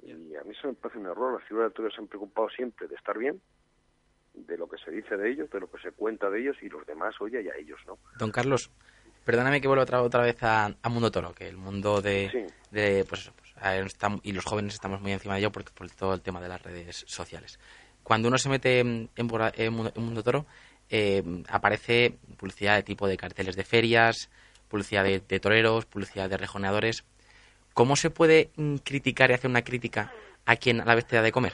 Y 0.01 0.35
a 0.35 0.43
mí 0.43 0.51
eso 0.51 0.67
me 0.69 0.73
parece 0.75 0.99
un 0.99 1.07
error. 1.07 1.33
Las 1.33 1.43
figuras 1.47 1.65
del 1.67 1.73
toreo 1.73 1.91
se 1.91 1.99
han 1.99 2.07
preocupado 2.07 2.49
siempre 2.49 2.87
de 2.87 2.95
estar 2.95 3.17
bien, 3.17 3.41
de 4.33 4.57
lo 4.57 4.69
que 4.69 4.77
se 4.77 4.91
dice 4.91 5.17
de 5.17 5.29
ellos, 5.29 5.49
de 5.49 5.59
lo 5.59 5.69
que 5.69 5.81
se 5.81 5.91
cuenta 5.91 6.29
de 6.29 6.39
ellos 6.39 6.55
y 6.61 6.69
los 6.69 6.85
demás, 6.85 7.15
oye, 7.19 7.41
y 7.41 7.49
a 7.49 7.55
ellos, 7.57 7.79
¿no? 7.85 7.97
Don 8.17 8.31
Carlos, 8.31 8.71
perdóname 9.25 9.59
que 9.59 9.67
vuelva 9.67 9.83
otra, 9.83 10.01
otra 10.01 10.21
vez 10.23 10.41
a, 10.43 10.67
a 10.81 10.89
Mundo 10.89 11.11
Toro, 11.11 11.33
que 11.33 11.49
el 11.49 11.57
mundo 11.57 12.01
de, 12.01 12.29
Sí. 12.31 12.45
de, 12.71 13.03
pues 13.09 13.21
eso, 13.21 13.33
pues, 13.35 13.48
y 14.23 14.31
los 14.31 14.45
jóvenes 14.45 14.73
estamos 14.73 15.01
muy 15.01 15.11
encima 15.11 15.35
de 15.35 15.41
ello 15.41 15.51
por, 15.51 15.63
por 15.73 15.89
todo 15.91 16.13
el 16.13 16.21
tema 16.21 16.41
de 16.41 16.49
las 16.49 16.61
redes 16.61 17.03
sociales. 17.07 17.59
Cuando 18.03 18.27
uno 18.27 18.37
se 18.37 18.49
mete 18.49 18.79
en, 18.79 19.09
en 19.15 19.73
Mundo, 19.73 20.23
Toro, 20.23 20.45
eh, 20.89 21.23
aparece 21.49 22.17
publicidad 22.37 22.75
de 22.75 22.83
tipo 22.83 23.07
de 23.07 23.17
carteles 23.17 23.55
de 23.55 23.63
ferias, 23.63 24.29
publicidad 24.67 25.03
de, 25.03 25.19
de 25.19 25.39
toreros, 25.39 25.85
publicidad 25.85 26.29
de 26.29 26.37
rejoneadores. 26.37 27.03
¿Cómo 27.73 27.95
se 27.95 28.09
puede 28.09 28.49
mm, 28.55 28.77
criticar 28.77 29.29
y 29.29 29.33
hacer 29.33 29.49
una 29.49 29.63
crítica 29.63 30.11
a 30.45 30.55
quien 30.55 30.81
a 30.81 30.85
la 30.85 30.95
vez 30.95 31.05
te 31.05 31.15
da 31.15 31.21
de 31.21 31.31
comer? 31.31 31.53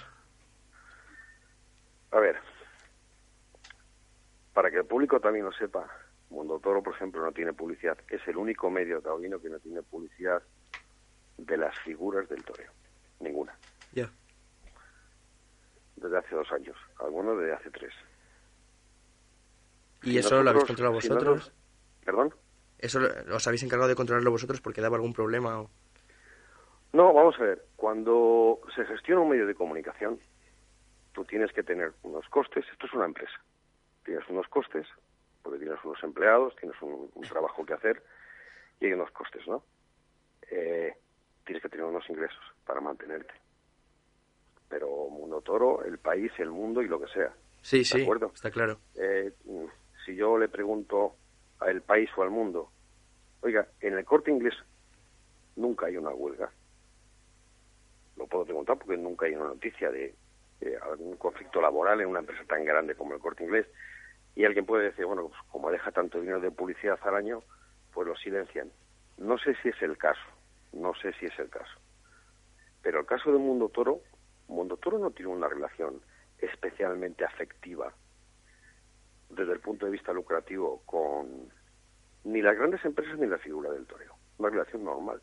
A 2.12 2.20
ver, 2.20 2.38
para 4.54 4.72
que 4.72 4.78
el 4.78 4.86
público 4.86 5.20
también 5.20 5.44
lo 5.44 5.52
sepa, 5.52 5.86
Mundo 6.30 6.60
Toro, 6.60 6.82
por 6.82 6.96
ejemplo, 6.96 7.22
no 7.22 7.34
tiene 7.34 7.52
publicidad. 7.52 7.98
Es 8.10 8.26
el 8.28 8.38
único 8.38 8.70
medio 8.70 9.02
taurino 9.02 9.40
que 9.42 9.50
no 9.50 9.60
tiene 9.60 9.82
publicidad 9.84 10.42
de 11.38 11.58
las 11.58 11.78
figuras 11.80 12.28
del 12.30 12.44
toreo. 12.44 12.72
Ninguna. 13.20 13.58
Ya. 13.94 14.10
Desde 15.96 16.18
hace 16.18 16.36
dos 16.36 16.52
años. 16.52 16.78
Algunos 17.00 17.38
desde 17.40 17.54
hace 17.54 17.70
tres. 17.72 17.94
¿Y 20.04 20.12
Si 20.12 20.18
eso 20.20 20.44
lo 20.44 20.50
habéis 20.50 20.66
controlado 20.66 21.00
si 21.02 21.08
vosotros? 21.10 21.36
nosotros- 21.38 21.56
¿Perdón? 22.04 22.36
¿Eso 22.78 23.00
lo- 23.00 23.36
os 23.36 23.48
habéis 23.48 23.64
encargado 23.64 23.90
de 23.90 23.96
controlarlo 23.96 24.32
vosotros 24.32 24.62
porque 24.62 24.82
daba 24.82 24.98
algún 24.98 25.14
problema? 25.14 25.62
O... 25.62 25.70
No, 26.94 27.14
vamos 27.14 27.36
a 27.40 27.44
ver. 27.44 27.66
Cuando 27.76 28.60
se 28.76 28.86
gestiona 28.86 29.22
un 29.22 29.30
medio 29.30 29.48
de 29.48 29.56
comunicación, 29.56 30.20
tú 31.14 31.26
tienes 31.26 31.52
que 31.54 31.64
tener 31.64 31.94
unos 32.04 32.28
costes. 32.30 32.66
Esto 32.72 32.86
es 32.86 32.94
una 32.94 33.06
empresa. 33.06 33.40
Tienes 34.04 34.28
unos 34.30 34.48
costes, 34.50 34.86
porque 35.42 35.60
tienes 35.60 35.80
unos 35.84 36.02
empleados, 36.04 36.56
tienes 36.58 36.80
un, 36.82 37.10
un 37.14 37.24
trabajo 37.24 37.66
que 37.66 37.74
hacer 37.74 38.04
y 38.80 38.86
hay 38.86 38.94
unos 38.94 39.10
costes, 39.12 39.48
¿no? 39.48 39.64
Eh, 40.52 40.94
tienes 41.46 41.62
que 41.62 41.70
tener 41.70 41.86
unos 41.86 42.08
ingresos 42.10 42.40
para 42.66 42.82
mantenerte. 42.82 43.34
Pero 44.70 44.88
Mundo 45.10 45.42
Toro, 45.42 45.84
el 45.86 45.98
país, 46.00 46.32
el 46.40 46.50
mundo 46.50 46.82
y 46.82 46.88
lo 46.88 47.00
que 47.00 47.08
sea, 47.08 47.32
Sí, 47.62 47.84
sí, 47.84 48.02
acuerdo? 48.04 48.32
está 48.34 48.52
claro. 48.52 48.80
Eh, 48.96 49.32
si 50.06 50.16
yo 50.16 50.38
le 50.38 50.48
pregunto 50.50 51.16
al 51.60 51.82
país 51.82 52.10
o 52.16 52.22
al 52.24 52.30
mundo, 52.30 52.70
oiga, 53.42 53.68
en 53.82 53.98
el 53.98 54.06
corte 54.06 54.30
inglés 54.32 54.54
nunca 55.56 55.88
hay 55.88 55.98
una 55.98 56.10
huelga. 56.12 56.52
Lo 58.18 58.28
puedo 58.28 58.46
preguntar 58.46 58.78
porque 58.78 58.98
nunca 58.98 59.26
hay 59.26 59.36
una 59.36 59.46
noticia 59.48 59.90
de 59.92 60.14
un 61.00 61.16
conflicto 61.18 61.62
laboral 61.62 62.02
en 62.02 62.08
una 62.08 62.20
empresa 62.20 62.44
tan 62.46 62.64
grande 62.66 62.96
como 62.96 63.14
el 63.14 63.20
corte 63.20 63.44
inglés. 63.44 63.68
Y 64.36 64.46
alguien 64.46 64.66
puede 64.66 64.86
decir, 64.86 65.06
bueno, 65.06 65.28
pues 65.30 65.40
como 65.52 65.72
deja 65.72 65.92
tanto 65.92 66.20
dinero 66.20 66.40
de 66.40 66.52
publicidad 66.52 67.00
al 67.04 67.16
año, 67.16 67.42
pues 67.94 68.08
lo 68.08 68.16
silencian. 68.16 68.72
No 69.18 69.38
sé 69.38 69.56
si 69.64 69.70
es 69.70 69.82
el 69.82 69.98
caso, 69.98 70.22
no 70.76 70.94
sé 70.96 71.14
si 71.14 71.26
es 71.26 71.40
el 71.40 71.50
caso. 71.50 71.80
Pero 72.82 73.00
el 73.00 73.06
caso 73.06 73.32
de 73.32 73.40
Mundo 73.40 73.70
Toro, 73.70 74.02
Mundo 74.48 74.78
Toro 74.78 75.00
no 75.00 75.12
tiene 75.12 75.32
una 75.32 75.48
relación 75.48 76.02
especialmente 76.38 77.26
afectiva 77.26 77.94
desde 79.30 79.54
el 79.54 79.60
punto 79.60 79.86
de 79.86 79.92
vista 79.92 80.14
lucrativo 80.14 80.82
con 80.86 81.50
ni 82.26 82.42
las 82.42 82.56
grandes 82.56 82.84
empresas 82.86 83.18
ni 83.18 83.28
la 83.28 83.38
figura 83.38 83.72
del 83.72 83.86
toreo. 83.86 84.14
Una 84.38 84.50
relación 84.50 84.84
normal. 84.84 85.22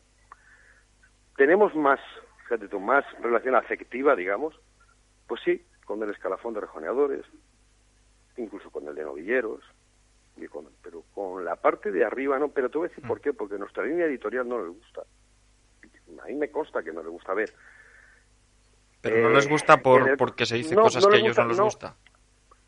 Tenemos 1.37 1.75
más, 1.75 1.99
fíjate 2.43 2.67
tú, 2.67 2.79
más 2.79 3.05
relación 3.21 3.55
afectiva, 3.55 4.15
digamos, 4.15 4.59
pues 5.27 5.41
sí, 5.43 5.65
con 5.85 6.01
el 6.03 6.09
escalafón 6.09 6.53
de 6.53 6.61
rejoneadores, 6.61 7.25
incluso 8.37 8.69
con 8.71 8.87
el 8.87 8.95
de 8.95 9.03
novilleros, 9.03 9.63
pero 10.81 11.03
con 11.13 11.45
la 11.45 11.55
parte 11.55 11.91
de 11.91 12.03
arriba 12.03 12.39
no. 12.39 12.49
Pero 12.49 12.69
te 12.69 12.77
voy 12.77 12.87
a 12.87 12.89
decir 12.89 13.07
por 13.07 13.19
mm. 13.19 13.21
qué, 13.21 13.33
porque 13.33 13.57
nuestra 13.57 13.83
línea 13.83 14.05
editorial 14.05 14.47
no 14.47 14.59
les 14.59 14.75
gusta. 14.75 15.03
A 16.21 16.25
mí 16.25 16.35
me 16.35 16.49
consta 16.49 16.83
que 16.83 16.91
no 16.91 17.01
les 17.01 17.11
gusta 17.11 17.33
ver. 17.33 17.53
Pero 19.01 19.21
no 19.21 19.29
les 19.29 19.47
gusta 19.47 19.77
por, 19.77 20.15
porque 20.17 20.45
se 20.45 20.55
dicen 20.55 20.79
cosas 20.79 21.05
que 21.05 21.15
a 21.15 21.19
ellos 21.19 21.37
no 21.37 21.45
les 21.45 21.59
gusta. 21.59 21.95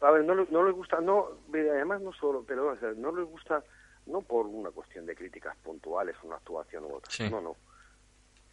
A 0.02 0.12
ver, 0.12 0.24
no, 0.26 0.36
no 0.36 0.66
les 0.66 0.76
gusta, 0.76 1.00
no, 1.00 1.30
además 1.52 2.02
no 2.02 2.12
solo, 2.14 2.44
pero 2.46 2.76
no 2.98 3.16
les 3.16 3.26
gusta 3.26 3.64
no 4.06 4.22
por 4.22 4.46
una 4.46 4.70
cuestión 4.72 5.06
de 5.06 5.16
críticas 5.16 5.56
puntuales, 5.58 6.16
una 6.24 6.36
actuación 6.36 6.86
u 6.86 6.96
otra, 6.96 7.30
no, 7.30 7.42
no, 7.42 7.56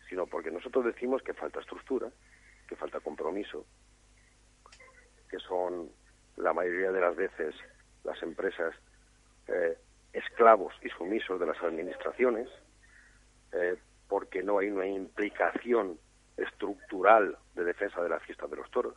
sino 0.09 0.27
porque 0.27 0.51
nosotros 0.51 0.85
decimos 0.85 1.23
que 1.23 1.35
falta 1.35 1.61
estructura, 1.61 2.11
que 2.69 2.77
falta 2.77 3.01
compromiso, 3.01 3.67
que 5.29 5.39
son 5.41 5.91
la 6.37 6.53
mayoría 6.53 6.91
de 6.91 7.01
las 7.01 7.17
veces 7.17 7.55
las 8.05 8.23
empresas 8.23 8.75
eh, 9.49 9.77
esclavos 10.13 10.75
y 10.83 10.89
sumisos 10.91 11.39
de 11.39 11.47
las 11.47 11.63
administraciones, 11.63 12.49
eh, 13.53 13.77
porque 14.13 14.43
no 14.43 14.59
hay 14.59 14.69
una 14.69 14.87
implicación 14.87 15.99
estructural 16.37 17.39
de 17.55 17.65
defensa 17.65 18.03
de 18.03 18.11
la 18.11 18.21
fiesta 18.21 18.47
de 18.47 18.57
los 18.57 18.71
toros, 18.71 18.95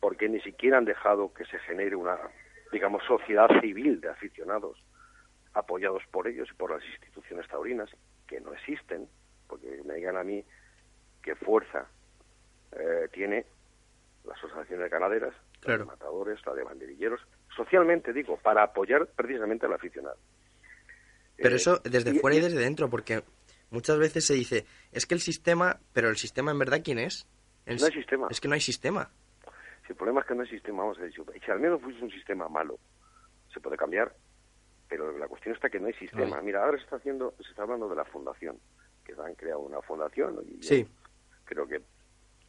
porque 0.00 0.28
ni 0.28 0.40
siquiera 0.40 0.76
han 0.76 0.84
dejado 0.84 1.32
que 1.32 1.44
se 1.44 1.56
genere 1.60 1.94
una, 1.94 2.18
digamos, 2.72 3.04
sociedad 3.04 3.46
civil 3.60 4.00
de 4.00 4.08
aficionados 4.08 4.82
apoyados 5.52 6.02
por 6.10 6.26
ellos 6.26 6.48
y 6.50 6.54
por 6.54 6.72
las 6.72 6.84
instituciones 6.84 7.46
taurinas, 7.46 7.88
que 8.26 8.40
no 8.40 8.52
existen, 8.54 9.06
porque 9.46 9.80
me 9.84 9.94
digan 9.94 10.16
a 10.16 10.24
mí 10.24 10.44
qué 11.22 11.36
fuerza 11.36 11.86
eh, 12.72 13.08
tiene 13.12 13.46
las 14.24 14.36
asociaciones 14.38 14.90
ganaderas, 14.90 15.32
la 15.62 15.78
de 15.78 15.84
matadores, 15.84 16.44
la 16.44 16.54
de 16.54 16.64
banderilleros, 16.64 17.20
socialmente 17.54 18.12
digo, 18.12 18.36
para 18.38 18.64
apoyar 18.64 19.06
precisamente 19.14 19.66
al 19.66 19.74
aficionado. 19.74 20.16
Pero 21.36 21.50
eh, 21.50 21.56
eso 21.56 21.80
desde 21.84 22.18
fuera 22.18 22.36
y, 22.36 22.40
desde 22.40 22.58
dentro, 22.58 22.90
porque 22.90 23.22
muchas 23.74 23.98
veces 23.98 24.26
se 24.26 24.34
dice, 24.34 24.64
es 24.92 25.06
que 25.06 25.14
el 25.14 25.20
sistema, 25.20 25.78
pero 25.92 26.08
el 26.08 26.16
sistema 26.16 26.50
en 26.50 26.58
verdad, 26.58 26.80
¿quién 26.82 26.98
es? 26.98 27.28
no 27.66 27.72
hay 27.86 27.92
sistema. 27.92 28.28
Es 28.30 28.40
que 28.40 28.48
no 28.48 28.54
hay 28.54 28.60
sistema. 28.60 29.10
Si 29.86 29.92
el 29.92 29.96
problema 29.96 30.20
es 30.20 30.26
que 30.26 30.34
no 30.34 30.42
hay 30.42 30.48
sistema, 30.48 30.82
vamos 30.82 30.98
a 30.98 31.02
decir, 31.02 31.22
si 31.44 31.50
al 31.50 31.60
menos 31.60 31.80
fuese 31.82 32.02
un 32.02 32.10
sistema 32.10 32.48
malo, 32.48 32.78
se 33.52 33.60
puede 33.60 33.76
cambiar, 33.76 34.14
pero 34.88 35.16
la 35.18 35.28
cuestión 35.28 35.54
está 35.54 35.68
que 35.68 35.78
no 35.78 35.88
hay 35.88 35.94
sistema. 35.94 36.40
Mira, 36.40 36.64
ahora 36.64 36.78
se 36.78 36.84
está 36.84 36.96
haciendo, 36.96 37.34
se 37.42 37.50
está 37.50 37.62
hablando 37.62 37.88
de 37.88 37.96
la 37.96 38.04
fundación, 38.06 38.58
que 39.04 39.12
han 39.12 39.34
creado 39.34 39.60
una 39.60 39.82
fundación 39.82 40.40
y 40.46 40.62
sí. 40.62 40.88
creo 41.44 41.66
que, 41.66 41.82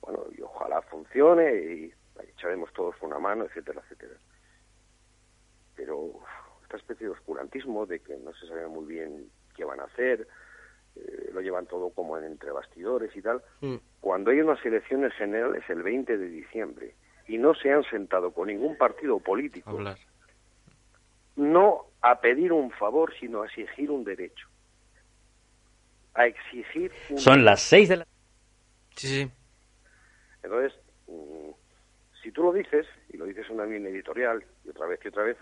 bueno, 0.01 0.25
y 0.37 0.41
ojalá 0.41 0.81
funcione 0.83 1.53
y 1.53 1.93
echaremos 2.29 2.71
todos 2.71 2.95
una 3.01 3.19
mano, 3.19 3.43
etcétera, 3.45 3.81
etcétera 3.83 4.15
pero 5.75 6.19
esta 6.63 6.77
especie 6.77 7.07
de 7.07 7.13
oscurantismo 7.13 7.85
de 7.85 7.99
que 7.99 8.17
no 8.17 8.33
se 8.33 8.47
sabe 8.47 8.67
muy 8.67 8.85
bien 8.85 9.29
qué 9.55 9.63
van 9.63 9.79
a 9.79 9.83
hacer, 9.83 10.27
eh, 10.95 11.29
lo 11.33 11.41
llevan 11.41 11.65
todo 11.65 11.89
como 11.89 12.17
en 12.17 12.25
entre 12.25 12.51
bastidores 12.51 13.15
y 13.15 13.21
tal, 13.21 13.41
mm. 13.61 13.75
cuando 14.01 14.31
hay 14.31 14.41
unas 14.41 14.63
elecciones 14.65 15.13
generales 15.13 15.63
el 15.69 15.83
20 15.83 16.17
de 16.17 16.29
diciembre 16.29 16.95
y 17.27 17.37
no 17.37 17.53
se 17.55 17.71
han 17.71 17.83
sentado 17.83 18.31
con 18.31 18.47
ningún 18.47 18.77
partido 18.77 19.19
político, 19.19 19.79
no 21.35 21.85
a 22.01 22.21
pedir 22.21 22.53
un 22.53 22.71
favor, 22.71 23.13
sino 23.19 23.41
a 23.41 23.45
exigir 23.47 23.91
un 23.91 24.03
derecho. 24.03 24.47
A 26.13 26.27
exigir 26.27 26.91
Son 27.17 27.43
las 27.43 27.61
seis 27.61 27.89
de 27.89 27.97
la... 27.97 28.07
Sí, 28.95 29.07
sí. 29.07 29.31
Entonces, 30.43 30.79
mm, 31.07 31.49
si 32.21 32.31
tú 32.31 32.43
lo 32.43 32.53
dices, 32.53 32.85
y 33.09 33.17
lo 33.17 33.25
dices 33.25 33.45
en 33.49 33.55
una 33.55 33.65
línea 33.65 33.89
editorial, 33.89 34.43
y 34.63 34.69
otra 34.69 34.85
vez 34.85 34.99
y 35.03 35.07
otra 35.07 35.23
vez, 35.23 35.37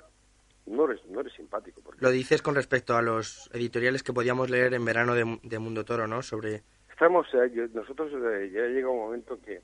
no 0.65 0.86
eres, 0.89 1.05
no 1.08 1.20
eres 1.20 1.34
simpático. 1.34 1.82
Lo 2.00 2.12
dices 2.12 2.41
con 2.41 2.55
respecto 2.55 2.96
a 2.96 3.01
los 3.01 3.50
editoriales 3.53 4.03
que 4.03 4.13
podíamos 4.13 4.50
leer 4.50 4.74
en 4.74 4.86
verano 4.86 5.13
de, 5.13 5.60
Mundo 5.60 5.84
Toro, 5.84 6.08
¿no? 6.08 6.22
Sobre... 6.22 6.63
Estamos, 6.89 7.27
eh, 7.34 7.70
nosotros 7.74 8.12
eh, 8.13 8.50
ya 8.53 8.62
llega 8.62 8.89
un 8.89 9.00
momento 9.00 9.39
que 9.41 9.62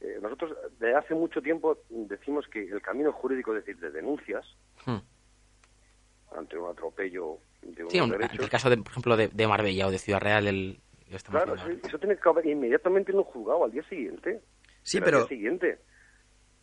eh, 0.00 0.18
nosotros 0.20 0.56
de 0.78 0.94
hace 0.94 1.14
mucho 1.14 1.40
tiempo 1.40 1.78
decimos 1.88 2.46
que 2.48 2.66
el 2.66 2.82
camino 2.82 3.12
jurídico, 3.12 3.54
es 3.54 3.64
decir, 3.64 3.80
de 3.80 3.90
denuncias 3.90 4.44
hmm. 4.84 6.36
ante 6.36 6.58
un 6.58 6.70
atropello 6.70 7.38
de 7.62 7.84
un 7.84 7.90
sí, 7.90 7.98
el 7.98 8.50
caso, 8.50 8.68
de, 8.68 8.78
por 8.78 8.90
ejemplo, 8.90 9.16
de, 9.16 9.46
Marbella 9.46 9.86
o 9.86 9.90
de 9.90 9.98
Ciudad 9.98 10.20
Real, 10.20 10.46
el, 10.46 10.80
claro, 11.28 11.54
eso, 11.54 11.98
tiene 11.98 12.16
que 12.16 12.28
haber 12.28 12.46
inmediatamente 12.46 13.12
en 13.12 13.18
un 13.18 13.24
juzgado 13.24 13.64
al 13.64 13.72
día 13.72 13.82
siguiente. 13.88 14.42
Sí, 14.82 15.00
pero... 15.00 15.26
siguiente. 15.26 15.78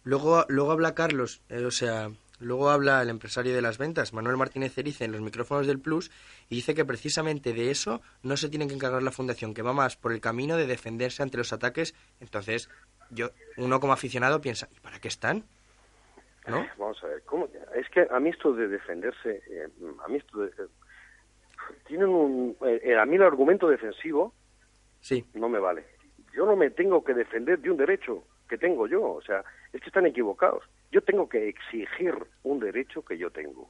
Luego, 0.04 0.46
luego 0.50 0.72
habla 0.72 0.96
Carlos, 0.96 1.42
o 1.50 1.72
sea, 1.72 2.12
Luego 2.44 2.70
habla 2.70 3.02
el 3.02 3.10
empresario 3.10 3.56
de 3.56 3.62
las 3.62 3.78
ventas, 3.78 4.14
Manuel 4.14 4.38
Martínez 4.38 4.78
Erice, 4.78 5.06
en 5.06 5.14
los 5.14 5.22
micrófonos 5.22 5.66
del 5.66 5.80
Plus, 5.80 6.12
y 6.50 6.56
dice 6.56 6.76
que 6.76 6.84
precisamente 6.84 7.54
de 7.54 7.72
eso 7.72 8.02
no 8.22 8.36
se 8.36 8.50
tiene 8.50 8.68
que 8.68 8.74
encargar 8.74 9.02
la 9.02 9.12
fundación, 9.12 9.54
que 9.54 9.62
va 9.62 9.72
más 9.72 9.96
por 9.96 10.12
el 10.12 10.20
camino 10.20 10.58
de 10.58 10.68
defenderse 10.68 11.24
ante 11.24 11.38
los 11.38 11.54
ataques. 11.54 11.96
Entonces, 12.20 12.70
yo, 13.10 13.30
uno 13.58 13.80
como 13.80 13.94
aficionado 13.94 14.42
piensa, 14.42 14.68
¿y 14.76 14.80
para 14.82 15.00
qué 15.00 15.08
están? 15.08 15.46
¿No? 16.48 16.68
Vamos 16.78 17.02
a 17.04 17.08
ver, 17.08 17.24
¿cómo? 17.24 17.48
es 17.74 17.90
que 17.90 18.06
a 18.12 18.20
mí 18.20 18.30
esto 18.30 18.52
de 18.54 18.68
defenderse, 18.68 19.42
eh, 19.50 19.68
a 20.04 20.08
mí 20.10 20.18
esto 20.18 20.40
de, 20.40 20.48
eh, 20.50 20.68
tienen 21.88 22.10
un, 22.10 22.58
eh, 22.66 22.98
a 22.98 23.06
mí 23.06 23.16
el 23.16 23.24
argumento 23.24 23.70
defensivo 23.70 24.34
sí. 25.00 25.26
no 25.34 25.48
me 25.48 25.60
vale. 25.60 25.86
Yo 26.36 26.46
no 26.46 26.58
me 26.58 26.70
tengo 26.70 27.04
que 27.04 27.14
defender 27.14 27.60
de 27.60 27.72
un 27.72 27.78
derecho 27.78 28.26
que 28.50 28.58
tengo 28.58 28.88
yo, 28.88 29.04
o 29.04 29.22
sea, 29.22 29.44
es 29.72 29.80
que 29.80 29.88
están 29.88 30.06
equivocados. 30.06 30.64
Yo 30.94 31.02
tengo 31.02 31.28
que 31.28 31.50
exigir 31.50 32.14
un 32.44 32.60
derecho 32.60 33.04
que 33.04 33.18
yo 33.18 33.32
tengo, 33.32 33.68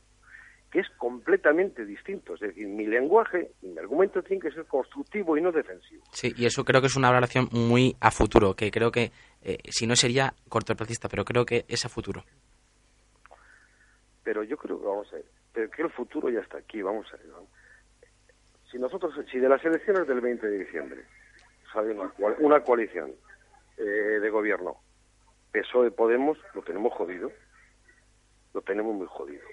que 0.69 0.79
es 0.79 0.89
completamente 0.97 1.85
distinto. 1.85 2.33
Es 2.33 2.41
decir, 2.41 2.67
mi 2.67 2.85
lenguaje, 2.85 3.51
mi 3.61 3.77
argumento 3.77 4.21
tiene 4.21 4.41
que 4.41 4.51
ser 4.51 4.65
constructivo 4.65 5.37
y 5.37 5.41
no 5.41 5.53
defensivo. 5.53 6.03
Sí, 6.11 6.33
y 6.35 6.45
eso 6.45 6.65
creo 6.65 6.81
que 6.81 6.87
es 6.87 6.97
una 6.97 7.07
valoración 7.07 7.47
muy 7.53 7.95
a 8.01 8.11
futuro, 8.11 8.55
que 8.55 8.69
creo 8.71 8.91
que, 8.91 9.13
eh, 9.41 9.57
si 9.69 9.87
no 9.87 9.95
sería 9.95 10.33
cortoplacista, 10.49 11.07
pero 11.07 11.23
creo 11.23 11.45
que 11.45 11.63
es 11.69 11.85
a 11.85 11.89
futuro. 11.89 12.25
Pero 14.25 14.43
yo 14.43 14.57
creo 14.57 14.77
que, 14.77 14.85
vamos 14.85 15.07
a 15.13 15.15
ver, 15.15 15.25
pero 15.53 15.71
que 15.71 15.81
el 15.81 15.91
futuro 15.91 16.29
ya 16.29 16.41
está 16.41 16.57
aquí, 16.57 16.81
vamos 16.81 17.07
a 17.13 17.15
ver. 17.15 17.27
Si 18.69 18.77
nosotros, 18.77 19.13
si 19.31 19.39
de 19.39 19.47
las 19.47 19.63
elecciones 19.63 20.05
del 20.09 20.19
20 20.19 20.45
de 20.45 20.59
diciembre 20.59 21.05
sale 21.71 21.93
una, 21.93 22.11
una 22.39 22.59
coalición 22.59 23.13
eh, 23.77 23.81
de 23.81 24.29
gobierno 24.29 24.75
PSOE 25.53 25.91
Podemos 25.91 26.37
lo 26.53 26.61
tenemos 26.63 26.91
jodido. 26.93 27.31
Lo 28.53 28.61
tenemos 28.61 28.93
muy 28.95 29.07
jodido. 29.07 29.43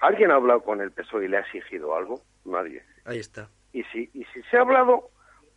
¿Alguien 0.00 0.30
ha 0.30 0.36
hablado 0.36 0.62
con 0.62 0.80
el 0.80 0.92
PSOE 0.92 1.26
y 1.26 1.28
le 1.28 1.36
ha 1.36 1.40
exigido 1.40 1.94
algo? 1.94 2.22
Nadie. 2.44 2.82
Ahí 3.04 3.18
está. 3.18 3.50
Y 3.72 3.82
si, 3.84 4.10
y 4.14 4.24
si 4.32 4.42
se 4.44 4.56
ha 4.56 4.62
hablado, 4.62 5.10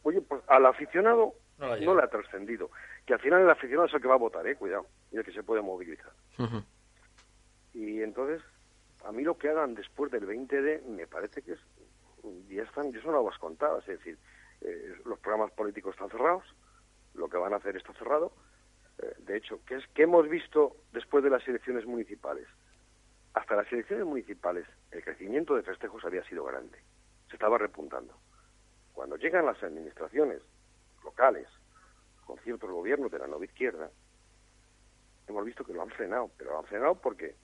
oye, 0.03 0.21
pues 0.21 0.41
al 0.47 0.65
aficionado 0.65 1.33
no, 1.57 1.95
le 1.95 2.03
ha 2.03 2.07
trascendido. 2.07 2.69
Que 3.05 3.13
al 3.13 3.19
final 3.19 3.41
el 3.41 3.49
aficionado 3.49 3.87
es 3.87 3.93
el 3.93 4.01
que 4.01 4.07
va 4.07 4.15
a 4.15 4.17
votar, 4.17 4.45
eh, 4.47 4.55
cuidado, 4.55 4.85
y 5.11 5.17
el 5.17 5.23
que 5.23 5.31
se 5.31 5.43
puede 5.43 5.61
movilizar. 5.61 6.11
Y 7.73 8.01
entonces, 8.01 8.41
a 9.05 9.11
mí 9.11 9.23
lo 9.23 9.37
que 9.37 9.49
hagan 9.49 9.75
después 9.75 10.11
del 10.11 10.27
20D 10.27 10.83
me 10.83 11.07
parece 11.07 11.41
que 11.41 11.53
es, 11.53 11.59
ya 12.49 12.63
están, 12.63 12.91
ya 12.91 13.01
son 13.01 13.15
aguas 13.15 13.37
contadas, 13.37 13.87
es 13.87 13.99
decir, 13.99 14.17
eh, 14.61 14.95
los 15.05 15.19
programas 15.19 15.51
políticos 15.51 15.95
están 15.95 16.09
cerrados, 16.09 16.43
lo 17.13 17.27
que 17.29 17.37
van 17.37 17.53
a 17.53 17.57
hacer 17.57 17.75
está 17.75 17.93
cerrado, 17.93 18.31
de 18.97 19.37
hecho, 19.37 19.59
¿qué, 19.65 19.75
es, 19.75 19.87
¿qué 19.93 20.03
hemos 20.03 20.29
visto 20.29 20.77
después 20.91 21.23
de 21.23 21.29
las 21.29 21.47
elecciones 21.47 21.85
municipales? 21.85 22.47
Hasta 23.33 23.55
las 23.55 23.71
elecciones 23.71 24.05
municipales 24.05 24.65
el 24.91 25.03
crecimiento 25.03 25.55
de 25.55 25.63
festejos 25.63 26.03
había 26.05 26.23
sido 26.25 26.43
grande, 26.43 26.77
se 27.29 27.35
estaba 27.35 27.57
repuntando. 27.57 28.15
Cuando 28.93 29.17
llegan 29.17 29.45
las 29.45 29.61
administraciones 29.63 30.41
locales 31.03 31.47
con 32.25 32.37
ciertos 32.39 32.69
gobiernos 32.69 33.11
de 33.11 33.19
la 33.19 33.27
nueva 33.27 33.45
izquierda, 33.45 33.89
hemos 35.27 35.45
visto 35.45 35.63
que 35.63 35.73
lo 35.73 35.81
han 35.81 35.89
frenado, 35.89 36.29
pero 36.37 36.51
lo 36.51 36.59
han 36.59 36.65
frenado 36.65 36.95
porque 36.95 37.35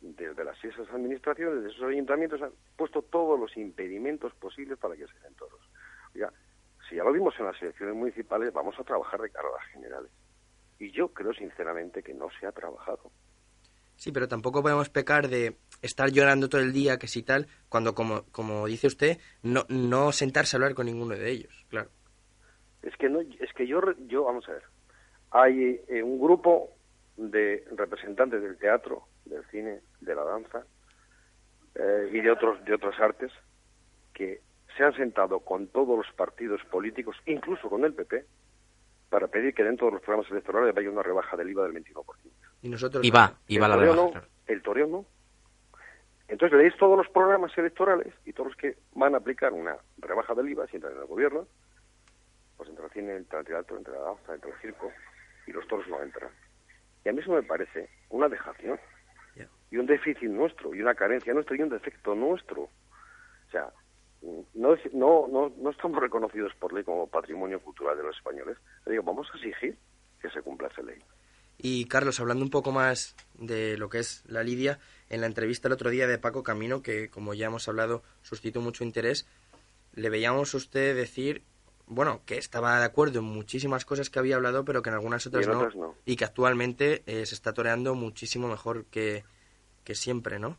desde 0.00 0.44
las 0.44 0.62
esas 0.64 0.88
administraciones, 0.90 1.62
desde 1.62 1.76
esos 1.76 1.88
ayuntamientos 1.88 2.42
han 2.42 2.52
puesto 2.76 3.02
todos 3.02 3.38
los 3.38 3.56
impedimentos 3.56 4.34
posibles 4.34 4.78
para 4.78 4.96
que 4.96 5.06
se 5.06 5.18
den 5.20 5.34
toros. 5.34 5.60
Oiga, 6.14 6.32
si 6.88 6.96
ya 6.96 7.04
lo 7.04 7.12
vimos 7.12 7.34
en 7.38 7.46
las 7.46 7.60
elecciones 7.62 7.94
municipales, 7.94 8.52
vamos 8.52 8.78
a 8.78 8.84
trabajar 8.84 9.20
de 9.20 9.30
cara 9.30 9.48
a 9.48 9.52
las 9.52 9.66
generales. 9.72 10.10
Y 10.78 10.90
yo 10.92 11.08
creo 11.08 11.32
sinceramente 11.32 12.02
que 12.02 12.14
no 12.14 12.28
se 12.38 12.46
ha 12.46 12.52
trabajado. 12.52 13.10
Sí, 13.96 14.12
pero 14.12 14.28
tampoco 14.28 14.62
podemos 14.62 14.90
pecar 14.90 15.28
de 15.28 15.56
estar 15.80 16.10
llorando 16.10 16.48
todo 16.48 16.60
el 16.60 16.72
día, 16.72 16.98
que 16.98 17.08
si 17.08 17.22
tal, 17.22 17.46
cuando, 17.68 17.94
como, 17.94 18.24
como 18.30 18.66
dice 18.66 18.86
usted, 18.86 19.18
no, 19.42 19.64
no 19.68 20.12
sentarse 20.12 20.56
a 20.56 20.58
hablar 20.58 20.74
con 20.74 20.86
ninguno 20.86 21.14
de 21.14 21.30
ellos, 21.30 21.64
claro. 21.70 21.90
Es 22.82 22.94
que, 22.96 23.08
no, 23.08 23.20
es 23.20 23.52
que 23.54 23.66
yo, 23.66 23.80
yo, 24.06 24.24
vamos 24.24 24.46
a 24.48 24.52
ver, 24.52 24.62
hay 25.30 25.80
eh, 25.88 26.02
un 26.02 26.20
grupo 26.20 26.76
de 27.16 27.64
representantes 27.74 28.42
del 28.42 28.58
teatro, 28.58 29.04
del 29.24 29.44
cine, 29.46 29.80
de 30.00 30.14
la 30.14 30.24
danza 30.24 30.64
eh, 31.74 32.10
y 32.12 32.20
de 32.20 32.30
otros 32.30 32.62
de 32.64 32.74
otras 32.74 32.98
artes 33.00 33.32
que 34.12 34.40
se 34.76 34.84
han 34.84 34.94
sentado 34.94 35.40
con 35.40 35.68
todos 35.68 35.96
los 35.96 36.14
partidos 36.14 36.62
políticos, 36.70 37.16
incluso 37.26 37.68
con 37.68 37.84
el 37.84 37.94
PP, 37.94 38.24
para 39.08 39.28
pedir 39.28 39.54
que 39.54 39.62
dentro 39.64 39.86
de 39.86 39.92
los 39.94 40.02
programas 40.02 40.30
electorales 40.30 40.74
vaya 40.74 40.90
una 40.90 41.02
rebaja 41.02 41.36
del 41.36 41.50
IVA 41.50 41.64
del 41.68 41.84
21%. 41.84 42.04
Y 42.62 42.68
nosotros 42.68 43.04
Y 43.04 43.10
va, 43.10 43.34
y 43.46 43.58
va 43.58 43.66
el 43.66 43.70
la 43.70 43.76
toreo 43.76 43.92
rebaja. 43.94 44.18
no, 44.20 44.26
el 44.46 44.62
toreo 44.62 44.86
no. 44.86 45.04
Entonces 46.28 46.58
leéis 46.58 46.76
todos 46.76 46.98
los 46.98 47.08
programas 47.08 47.56
electorales 47.56 48.12
y 48.24 48.32
todos 48.32 48.48
los 48.48 48.56
que 48.56 48.76
van 48.94 49.14
a 49.14 49.18
aplicar 49.18 49.52
una 49.52 49.76
rebaja 49.98 50.34
del 50.34 50.48
IVA, 50.48 50.66
si 50.66 50.76
entran 50.76 50.94
en 50.94 51.00
el 51.00 51.06
gobierno, 51.06 51.46
pues 52.56 52.68
entra 52.68 52.86
el 52.86 52.90
cine, 52.90 53.14
entra 53.16 53.40
el 53.40 53.46
teatro, 53.46 53.76
entra 53.76 53.92
la 53.94 54.00
danza, 54.00 54.34
entra 54.34 54.50
el 54.50 54.56
circo, 54.60 54.90
y 55.46 55.52
los 55.52 55.66
toros 55.68 55.86
no 55.88 56.02
entran. 56.02 56.30
Y 57.04 57.08
a 57.08 57.12
mí 57.12 57.20
eso 57.20 57.30
me 57.32 57.42
parece 57.42 57.88
una 58.08 58.28
dejación 58.28 58.78
y 59.70 59.78
un 59.78 59.86
déficit 59.86 60.28
nuestro, 60.30 60.74
y 60.74 60.80
una 60.80 60.94
carencia 60.94 61.34
nuestra 61.34 61.56
y 61.56 61.60
un 61.62 61.68
defecto 61.68 62.14
nuestro. 62.14 62.62
O 62.62 63.50
sea, 63.50 63.68
no, 64.54 64.74
es- 64.74 64.92
no, 64.94 65.26
no, 65.28 65.52
no 65.58 65.70
estamos 65.70 66.00
reconocidos 66.00 66.52
por 66.58 66.72
ley 66.72 66.84
como 66.84 67.06
patrimonio 67.06 67.60
cultural 67.60 67.96
de 67.96 68.02
los 68.04 68.16
españoles. 68.16 68.56
Le 68.84 68.92
digo, 68.92 69.04
vamos 69.04 69.28
a 69.32 69.36
exigir 69.36 69.76
que 70.20 70.30
se 70.30 70.42
cumpla 70.42 70.68
esa 70.68 70.82
ley. 70.82 70.98
Y 71.58 71.86
Carlos, 71.86 72.20
hablando 72.20 72.44
un 72.44 72.50
poco 72.50 72.70
más 72.72 73.16
de 73.34 73.78
lo 73.78 73.88
que 73.88 73.98
es 74.00 74.24
la 74.26 74.42
Lidia, 74.42 74.78
en 75.08 75.20
la 75.22 75.26
entrevista 75.26 75.68
el 75.68 75.72
otro 75.72 75.88
día 75.90 76.06
de 76.06 76.18
Paco 76.18 76.42
Camino, 76.42 76.82
que 76.82 77.08
como 77.08 77.32
ya 77.34 77.46
hemos 77.46 77.66
hablado 77.68 78.02
suscitó 78.22 78.60
mucho 78.60 78.84
interés, 78.84 79.26
le 79.94 80.10
veíamos 80.10 80.52
a 80.52 80.56
usted 80.58 80.94
decir, 80.94 81.42
bueno, 81.86 82.20
que 82.26 82.36
estaba 82.36 82.78
de 82.78 82.84
acuerdo 82.84 83.20
en 83.20 83.24
muchísimas 83.24 83.86
cosas 83.86 84.10
que 84.10 84.18
había 84.18 84.36
hablado, 84.36 84.64
pero 84.66 84.82
que 84.82 84.90
en 84.90 84.96
algunas 84.96 85.26
otras, 85.26 85.46
en 85.46 85.52
no, 85.52 85.58
otras 85.58 85.76
no. 85.76 85.94
y 86.04 86.16
que 86.16 86.24
actualmente 86.24 87.02
eh, 87.06 87.24
se 87.24 87.34
está 87.34 87.54
toreando 87.54 87.94
muchísimo 87.94 88.48
mejor 88.48 88.84
que, 88.86 89.24
que 89.84 89.94
siempre, 89.94 90.38
¿no? 90.38 90.58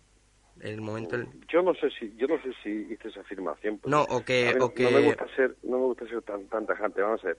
El 0.62 0.82
momento... 0.82 1.16
el- 1.16 1.28
Yo 1.48 1.62
no 1.62 1.74
sé 1.76 1.90
si 1.92 2.16
yo 2.16 2.28
no 2.28 2.42
sé 2.42 2.52
si 2.64 2.70
hice 2.94 3.10
esa 3.10 3.22
afirmación. 3.22 3.78
porque 3.80 3.90
No, 3.92 4.04
o 4.04 4.24
que- 4.24 4.56
o 4.60 4.74
que- 4.74 4.84
no 4.84 4.92
me 4.92 5.02
gusta 5.06 5.28
ser 5.36 5.56
no 5.64 5.78
me 5.78 5.84
gusta 5.86 6.08
ser 6.08 6.22
tan 6.24 6.48
tan 6.48 6.66
tajante. 6.66 7.02
Vamos 7.02 7.24
a 7.24 7.28
ver. 7.28 7.38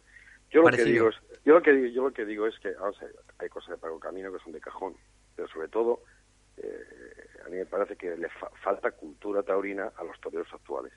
Yo 0.50 0.62
lo 0.62 0.68
que 0.70 0.84
digo 0.84 1.08
es 1.08 1.16
yo 1.44 1.54
lo 1.54 1.62
que 1.62 1.72
digo, 1.72 1.86
yo 1.94 2.02
lo 2.04 2.12
que 2.12 2.24
digo 2.24 2.46
es 2.46 2.58
que 2.58 2.70
vamos 2.72 3.00
a 3.02 3.04
ver, 3.04 3.14
hay 3.38 3.48
cosas 3.48 3.70
de 3.70 3.76
Pago 3.78 3.98
Camino 4.00 4.32
que 4.32 4.38
son 4.42 4.52
de 4.52 4.60
cajón, 4.60 4.94
pero 5.36 5.46
sobre 5.48 5.68
todo 5.68 6.02
eh, 6.56 6.84
a 7.44 7.48
mí 7.50 7.56
me 7.56 7.66
parece 7.66 7.96
que 7.96 8.16
le 8.16 8.28
fa- 8.30 8.50
falta 8.62 8.90
cultura 8.92 9.42
taurina 9.42 9.92
a 9.96 10.04
los 10.04 10.18
toreros 10.20 10.48
actuales. 10.52 10.92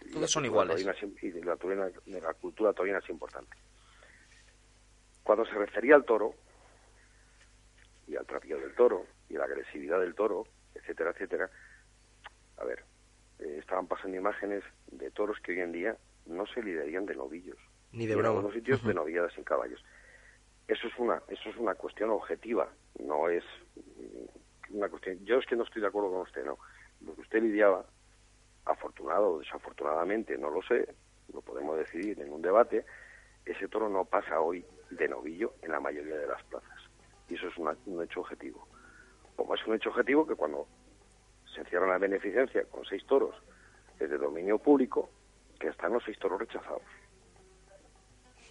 Y 0.00 0.08
Todos 0.10 0.22
la 0.22 0.26
son 0.28 0.42
cultura 0.44 0.64
iguales. 0.64 0.84
taurina 0.86 0.92
es 0.92 1.22
im- 1.22 1.40
y 1.40 1.44
la, 1.44 1.56
taurina- 1.56 1.90
la 2.06 2.34
cultura 2.34 2.72
taurina 2.72 2.98
es 2.98 3.08
importante. 3.10 3.56
Cuando 5.22 5.44
se 5.46 5.52
refería 5.52 5.94
al 5.94 6.04
toro 6.04 6.34
y 8.08 8.16
al 8.16 8.26
trapillo 8.26 8.58
del 8.58 8.74
toro 8.74 9.06
y 9.28 9.36
a 9.36 9.40
la 9.40 9.44
agresividad 9.44 10.00
del 10.00 10.14
toro, 10.14 10.46
etcétera, 10.74 11.10
etcétera, 11.10 11.50
a 12.58 12.64
ver, 12.64 12.84
eh, 13.40 13.56
estaban 13.60 13.86
pasando 13.86 14.16
imágenes 14.16 14.62
de 14.88 15.10
toros 15.10 15.38
que 15.40 15.52
hoy 15.52 15.60
en 15.60 15.72
día 15.72 15.96
no 16.26 16.46
se 16.46 16.62
lidiarían 16.62 17.06
de 17.06 17.14
novillos. 17.16 17.58
Ni 17.92 18.06
de 18.06 18.12
Y 18.12 18.14
en 18.14 18.18
broma. 18.22 18.36
algunos 18.38 18.54
sitios 18.54 18.82
de 18.84 18.94
novilladas 18.94 19.32
sin 19.34 19.44
caballos. 19.44 19.82
Eso 20.68 20.86
es 20.86 20.98
una 20.98 21.20
eso 21.28 21.48
es 21.50 21.56
una 21.56 21.74
cuestión 21.74 22.10
objetiva, 22.10 22.70
no 23.00 23.28
es 23.28 23.44
una 24.70 24.88
cuestión. 24.88 25.24
Yo 25.24 25.38
es 25.38 25.46
que 25.46 25.56
no 25.56 25.64
estoy 25.64 25.82
de 25.82 25.88
acuerdo 25.88 26.10
con 26.10 26.20
usted, 26.22 26.44
no. 26.44 26.58
Lo 27.04 27.14
que 27.14 27.20
usted 27.22 27.42
lidiaba, 27.42 27.84
afortunado 28.64 29.32
o 29.34 29.38
desafortunadamente, 29.40 30.38
no 30.38 30.50
lo 30.50 30.62
sé, 30.62 30.94
lo 31.32 31.40
podemos 31.42 31.76
decidir 31.76 32.20
en 32.20 32.32
un 32.32 32.40
debate. 32.42 32.84
Ese 33.44 33.66
toro 33.68 33.88
no 33.88 34.04
pasa 34.04 34.40
hoy 34.40 34.64
de 34.90 35.08
novillo 35.08 35.54
en 35.62 35.72
la 35.72 35.80
mayoría 35.80 36.16
de 36.16 36.26
las 36.28 36.42
plazas. 36.44 36.78
Y 37.28 37.34
eso 37.34 37.48
es 37.48 37.56
una- 37.58 37.76
un 37.86 38.02
hecho 38.02 38.20
objetivo. 38.20 38.68
Como 39.42 39.56
es 39.56 39.66
un 39.66 39.74
hecho 39.74 39.90
objetivo 39.90 40.24
que 40.24 40.36
cuando 40.36 40.68
se 41.52 41.62
encierra 41.62 41.88
la 41.88 41.98
beneficencia 41.98 42.62
con 42.66 42.84
seis 42.84 43.04
toros 43.06 43.34
es 43.98 44.08
de 44.08 44.16
dominio 44.16 44.56
público, 44.56 45.10
que 45.58 45.66
están 45.66 45.92
los 45.92 46.04
seis 46.04 46.16
toros 46.20 46.38
rechazados 46.38 46.82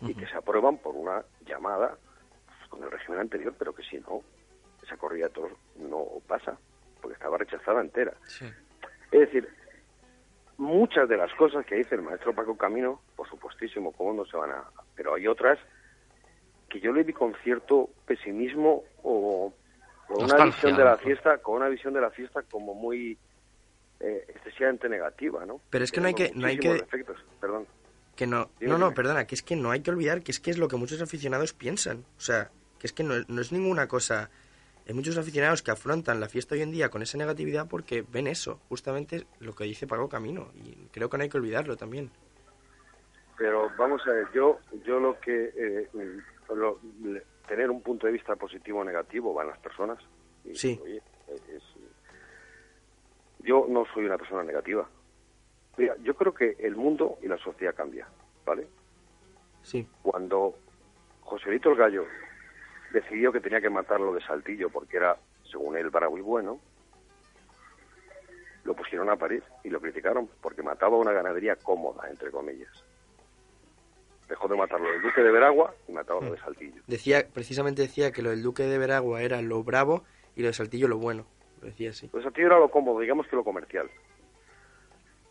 y 0.02 0.14
que 0.14 0.28
se 0.28 0.36
aprueban 0.36 0.80
por 0.80 0.94
una 0.96 1.24
llamada 1.46 1.96
pues, 2.46 2.70
con 2.70 2.84
el 2.84 2.92
régimen 2.92 3.22
anterior, 3.22 3.56
pero 3.58 3.74
que 3.74 3.84
si 3.84 4.00
no, 4.00 4.22
esa 4.84 4.98
corrida 4.98 5.28
de 5.28 5.34
toros 5.34 5.58
no 5.78 6.08
pasa, 6.28 6.58
porque 7.00 7.14
estaba 7.14 7.38
rechazada 7.38 7.80
entera. 7.80 8.14
Sí. 8.28 8.48
Es 9.12 9.20
decir, 9.22 9.48
muchas 10.58 11.08
de 11.08 11.16
las 11.16 11.34
cosas 11.36 11.66
que 11.66 11.76
dice 11.76 11.96
el 11.96 12.02
maestro 12.02 12.36
Paco 12.36 12.58
Camino, 12.58 13.00
por 13.16 13.30
supuestísimo, 13.30 13.94
cómo 13.94 14.12
no 14.14 14.26
se 14.26 14.36
van 14.36 14.52
a... 14.52 14.66
Pero 14.94 15.14
hay 15.16 15.26
otras 15.26 15.58
que 16.68 16.82
yo 16.82 16.92
le 16.92 17.04
vi 17.04 17.14
con 17.14 17.34
cierto 17.44 17.90
pesimismo 18.06 18.84
o 19.04 19.54
con 20.14 20.26
una 20.26 20.46
visión 20.46 20.76
de 20.78 20.84
la 20.84 20.98
fiesta, 20.98 21.38
con 21.40 21.56
una 21.56 21.68
visión 21.70 21.94
de 21.94 22.02
la 22.02 22.10
fiesta 22.12 22.42
como 22.50 22.74
muy 22.74 23.18
eh, 24.00 24.26
excesivamente 24.30 24.90
negativa, 24.90 25.46
¿no? 25.46 25.62
Pero 25.70 25.84
es 25.84 25.92
que 25.92 26.02
no 26.02 26.08
hay 26.08 26.14
que- 26.16 26.32
no 26.34 26.48
hay 26.48 26.58
que- 26.58 26.74
defectos, 26.74 27.18
perdón. 27.40 27.68
Que 28.16 28.26
no, 28.28 28.50
no, 28.60 28.78
no, 28.78 28.94
perdona, 28.94 29.26
que 29.26 29.36
es 29.36 29.44
que 29.44 29.56
no 29.56 29.72
hay 29.72 29.82
que 29.82 29.92
olvidar 29.92 30.22
que 30.24 30.32
es 30.32 30.40
que 30.40 30.50
es 30.52 30.58
lo 30.58 30.68
que 30.68 30.76
muchos 30.76 31.02
aficionados 31.02 31.54
piensan. 31.54 32.04
O 32.18 32.22
sea, 32.22 32.50
que 32.80 32.88
es 32.88 32.94
que 32.94 33.04
no, 33.04 33.14
no 33.28 33.42
es 33.42 33.52
ninguna 33.52 33.88
cosa. 33.88 34.30
Hay 34.88 34.94
muchos 34.96 35.18
aficionados 35.18 35.62
que 35.62 35.70
afrontan 35.72 36.20
la 36.20 36.28
fiesta 36.28 36.56
hoy 36.56 36.62
en 36.64 36.72
día 36.72 36.90
con 36.90 37.02
esa 37.04 37.18
negatividad 37.18 37.68
porque 37.68 38.04
ven 38.12 38.26
eso, 38.28 38.60
justamente 38.70 39.26
lo 39.40 39.54
que 39.56 39.64
dice 39.66 39.86
Pago 39.88 40.10
Camino. 40.10 40.52
Y 40.56 40.88
creo 40.92 41.10
que 41.10 41.18
no 41.18 41.24
hay 41.24 41.30
que 41.30 41.38
olvidarlo 41.38 41.78
también. 41.78 42.10
Pero 43.38 43.70
vamos 43.78 44.02
a 44.08 44.12
ver, 44.12 44.28
yo, 44.34 44.60
yo 44.86 45.00
lo 45.00 45.20
que 45.20 45.52
eh, 45.56 45.88
lo- 46.54 46.80
tener 47.48 47.70
un 47.70 47.82
punto 47.82 48.08
de 48.08 48.14
vista 48.14 48.36
positivo 48.36 48.80
o 48.80 48.84
negativo 48.84 49.34
van 49.34 49.48
las 49.48 49.60
personas. 49.60 50.00
Y, 50.46 50.56
Sí. 50.56 50.80
oye, 50.84 51.02
es- 51.50 51.76
yo 53.40 53.66
no 53.68 53.86
soy 53.94 54.06
una 54.06 54.18
persona 54.18 54.44
negativa. 54.44 54.88
Mira, 55.78 55.96
yo 56.04 56.16
creo 56.16 56.34
que 56.34 56.56
el 56.60 56.76
mundo 56.76 57.18
y 57.22 57.28
la 57.28 57.38
sociedad 57.38 57.74
cambia, 57.76 58.08
¿vale? 58.46 58.68
Sí, 59.64 59.88
Cuando 60.02 60.56
Joselito 61.22 61.70
el 61.70 61.78
Gallo 61.78 62.06
decidió 62.92 63.32
que 63.32 63.40
tenía 63.40 63.62
que 63.62 63.70
matarlo 63.70 64.14
de 64.14 64.22
Saltillo 64.22 64.70
porque 64.70 64.98
era, 64.98 65.18
según 65.44 65.78
él, 65.78 65.90
bravo 65.90 66.18
y 66.18 66.22
bueno, 66.22 66.60
lo 68.64 68.76
pusieron 68.76 69.10
a 69.10 69.16
parir 69.16 69.44
y 69.64 69.70
lo 69.70 69.80
criticaron 69.80 70.30
porque 70.42 70.62
mataba 70.62 70.98
una 70.98 71.12
ganadería 71.14 71.56
cómoda, 71.56 72.10
entre 72.10 72.32
comillas. 72.32 72.84
Dejó 74.32 74.48
de 74.48 74.56
matarlo 74.56 74.88
el 74.94 75.02
duque 75.02 75.22
de 75.22 75.30
Veragua 75.30 75.74
y 75.90 75.92
mataba 75.92 76.22
lo 76.22 76.32
de 76.32 76.38
Saltillo. 76.40 76.82
decía, 76.88 77.28
precisamente 77.34 77.82
decía 77.82 78.14
que 78.14 78.22
lo 78.22 78.30
del 78.30 78.42
Duque 78.42 78.64
de 78.64 78.78
Veragua 78.78 79.22
era 79.22 79.42
lo 79.42 79.62
bravo 79.62 80.06
y 80.38 80.42
lo 80.42 80.48
de 80.48 80.54
Saltillo 80.54 80.88
lo 80.88 80.98
bueno. 80.98 81.26
Lo 81.60 81.68
decía 81.68 81.90
así. 81.90 82.10
Lo 82.14 82.20
de 82.20 82.24
Saltillo 82.24 82.48
era 82.48 82.58
lo 82.58 82.70
cómodo, 82.72 83.02
digamos 83.02 83.28
que 83.28 83.36
lo 83.36 83.44
comercial. 83.44 83.92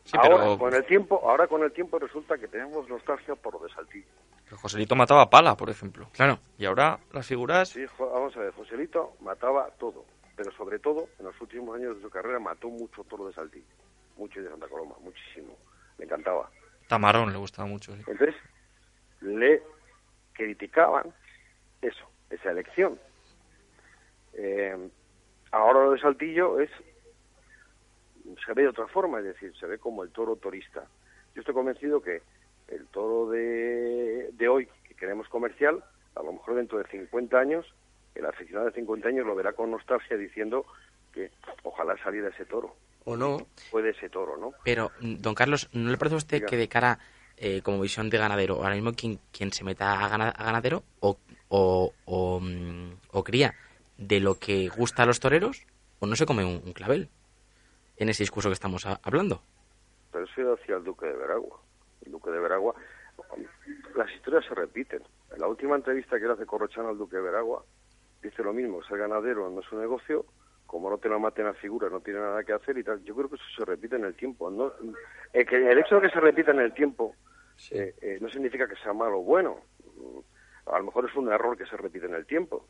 Sí, 0.05 0.19
ahora, 0.19 0.37
pero 0.37 0.59
con 0.59 0.75
el 0.75 0.85
tiempo, 0.85 1.19
ahora 1.27 1.47
con 1.47 1.63
el 1.63 1.73
tiempo 1.73 1.99
resulta 1.99 2.37
que 2.37 2.47
tenemos 2.47 2.87
nostalgia 2.91 3.35
por 3.37 3.55
lo 3.55 3.67
de 3.67 3.73
Saltillo. 3.73 4.05
que 4.47 4.55
Joselito 4.55 4.95
mataba 4.95 5.23
a 5.23 5.31
pala, 5.31 5.57
por 5.57 5.71
ejemplo. 5.71 6.11
Claro. 6.13 6.39
Y 6.59 6.67
ahora 6.67 6.99
las 7.15 7.27
figuras... 7.27 7.71
Sí, 7.71 7.87
vamos 7.99 8.37
a 8.37 8.41
ver, 8.41 8.53
Joselito 8.53 9.15
mataba 9.23 9.71
todo, 9.79 10.05
pero 10.37 10.53
sobre 10.53 10.79
todo 10.79 11.09
en 11.19 11.25
los 11.25 11.41
últimos 11.41 11.75
años 11.75 11.97
de 11.97 12.03
su 12.03 12.11
carrera 12.11 12.39
mató 12.39 12.69
mucho 12.69 13.03
toro 13.05 13.27
de 13.29 13.33
Saltillo, 13.33 13.65
mucho 14.19 14.43
de 14.43 14.51
Santa 14.51 14.69
Coloma, 14.69 14.97
muchísimo. 15.01 15.57
Le 15.97 16.05
encantaba. 16.05 16.51
Tamarón 16.87 17.33
le 17.33 17.39
gustaba 17.39 17.67
mucho. 17.67 17.95
sí. 17.97 18.03
Entonces, 18.07 18.35
le 19.21 19.63
criticaban 20.33 21.13
eso, 21.83 22.09
esa 22.31 22.51
elección. 22.51 22.99
Eh, 24.35 24.77
ahora 25.51 25.85
lo 25.85 25.93
de 25.93 26.01
Saltillo 26.01 26.61
es 26.61 26.71
se 28.45 28.53
ve 28.55 28.63
de 28.63 28.69
otra 28.69 28.87
forma, 28.87 29.19
es 29.19 29.25
decir, 29.25 29.53
se 29.59 29.67
ve 29.67 29.79
como 29.79 30.03
el 30.03 30.11
toro 30.11 30.37
torista. 30.37 30.85
Yo 31.35 31.41
estoy 31.41 31.55
convencido 31.55 32.01
que 32.01 32.23
el 32.69 32.87
toro 32.87 33.31
de, 33.31 34.31
de 34.33 34.49
hoy, 34.49 34.69
que 34.87 34.95
queremos 34.95 35.29
comercial, 35.29 35.83
a 36.15 36.23
lo 36.23 36.33
mejor 36.33 36.55
dentro 36.55 36.79
de 36.79 36.85
50 36.85 37.39
años, 37.39 37.67
el 38.15 38.27
aficionado 38.27 38.67
de 38.67 38.75
50 38.75 39.09
años 39.09 39.27
lo 39.27 39.35
verá 39.35 39.53
con 39.53 39.71
nostalgia 39.71 40.17
diciendo 40.17 40.67
que 41.13 41.31
ojalá 41.63 41.97
saliera 42.03 42.29
ese 42.29 42.45
toro, 42.45 42.77
O 43.05 43.17
no, 43.17 43.47
puede 43.71 43.91
ese 43.91 44.09
toro, 44.09 44.37
¿no? 44.37 44.53
Pero, 44.65 44.93
don 45.01 45.35
Carlos, 45.35 45.69
¿no 45.73 45.91
le 45.91 45.97
parece 45.97 46.15
a 46.15 46.19
usted 46.19 46.37
Diga. 46.39 46.49
que 46.49 46.57
de 46.57 46.69
cara, 46.69 46.99
eh, 47.43 47.63
como 47.63 47.81
visión 47.81 48.11
de 48.11 48.19
ganadero, 48.19 48.57
ahora 48.57 48.75
mismo 48.75 48.93
quien, 48.93 49.19
quien 49.33 49.51
se 49.53 49.65
meta 49.65 50.05
a, 50.05 50.09
gana- 50.09 50.29
a 50.29 50.45
ganadero 50.45 50.83
o, 51.01 51.17
o, 51.49 51.93
o, 52.05 52.41
mm, 52.41 52.91
o 53.13 53.25
cría, 53.25 53.55
de 53.97 54.21
lo 54.21 54.39
que 54.39 54.69
gusta 54.69 55.03
a 55.03 55.07
los 55.07 55.21
toreros 55.21 55.67
o 55.99 56.07
no 56.07 56.15
se 56.17 56.27
come 56.27 56.45
un, 56.45 56.73
clavel 56.73 57.09
en 57.97 58.09
ese 58.11 58.23
discurso 58.23 58.49
que 58.51 58.55
estamos 58.55 58.87
hablando. 58.87 59.43
Pero 60.13 60.25
eso 60.25 60.57
decía 60.57 60.77
el 60.77 60.85
duque 60.85 61.07
de 61.07 61.15
Veragua. 61.17 61.59
El 62.05 62.13
duque 62.13 62.31
de 62.31 62.41
Veragua, 62.41 62.75
las 63.97 64.11
historias 64.13 64.45
se 64.47 64.55
repiten. 64.55 65.03
En 65.35 65.41
la 65.41 65.47
última 65.49 65.77
entrevista 65.77 66.19
que 66.19 66.27
le 66.27 66.33
hace 66.33 66.47
Corrochano 66.47 66.89
al 66.89 66.99
duque 66.99 67.17
de 67.17 67.23
Veragua, 67.23 67.65
dice 68.23 68.43
lo 68.43 68.53
mismo, 68.53 68.83
ser 68.85 68.99
ganadero 68.99 69.51
no 69.51 69.61
es 69.61 69.73
un 69.73 69.81
negocio, 69.81 70.25
como 70.67 70.89
no 70.91 70.99
te 70.99 71.09
lo 71.09 71.19
maten 71.21 71.47
a 71.47 71.55
figura, 71.55 71.89
no 71.91 72.01
tiene 72.01 72.21
nada 72.21 72.43
que 72.45 72.53
hacer 72.53 72.79
y 72.79 72.85
tal. 72.85 73.03
Yo 73.05 73.15
creo 73.15 73.29
que 73.29 73.37
eso 73.37 73.45
se 73.59 73.65
repite 73.65 73.97
en 73.97 74.05
el 74.05 74.15
tiempo. 74.15 74.51
No, 74.51 74.73
el 75.33 75.79
hecho 75.79 75.97
de 75.97 76.03
que 76.03 76.11
se 76.11 76.21
repita 76.21 76.53
en 76.53 76.61
el 76.61 76.73
tiempo 76.73 77.15
eh, 77.71 77.95
eh, 78.01 78.19
no 78.21 78.29
significa 78.29 78.67
que 78.69 78.77
sea 78.77 78.93
malo 78.93 79.19
o 79.19 79.23
bueno. 79.23 79.61
A 80.67 80.79
lo 80.79 80.85
mejor 80.85 81.09
es 81.09 81.17
un 81.17 81.31
error 81.33 81.57
que 81.57 81.67
se 81.67 81.77
repite 81.77 82.07
en 82.07 82.15
el 82.15 82.27
tiempo. 82.27 82.67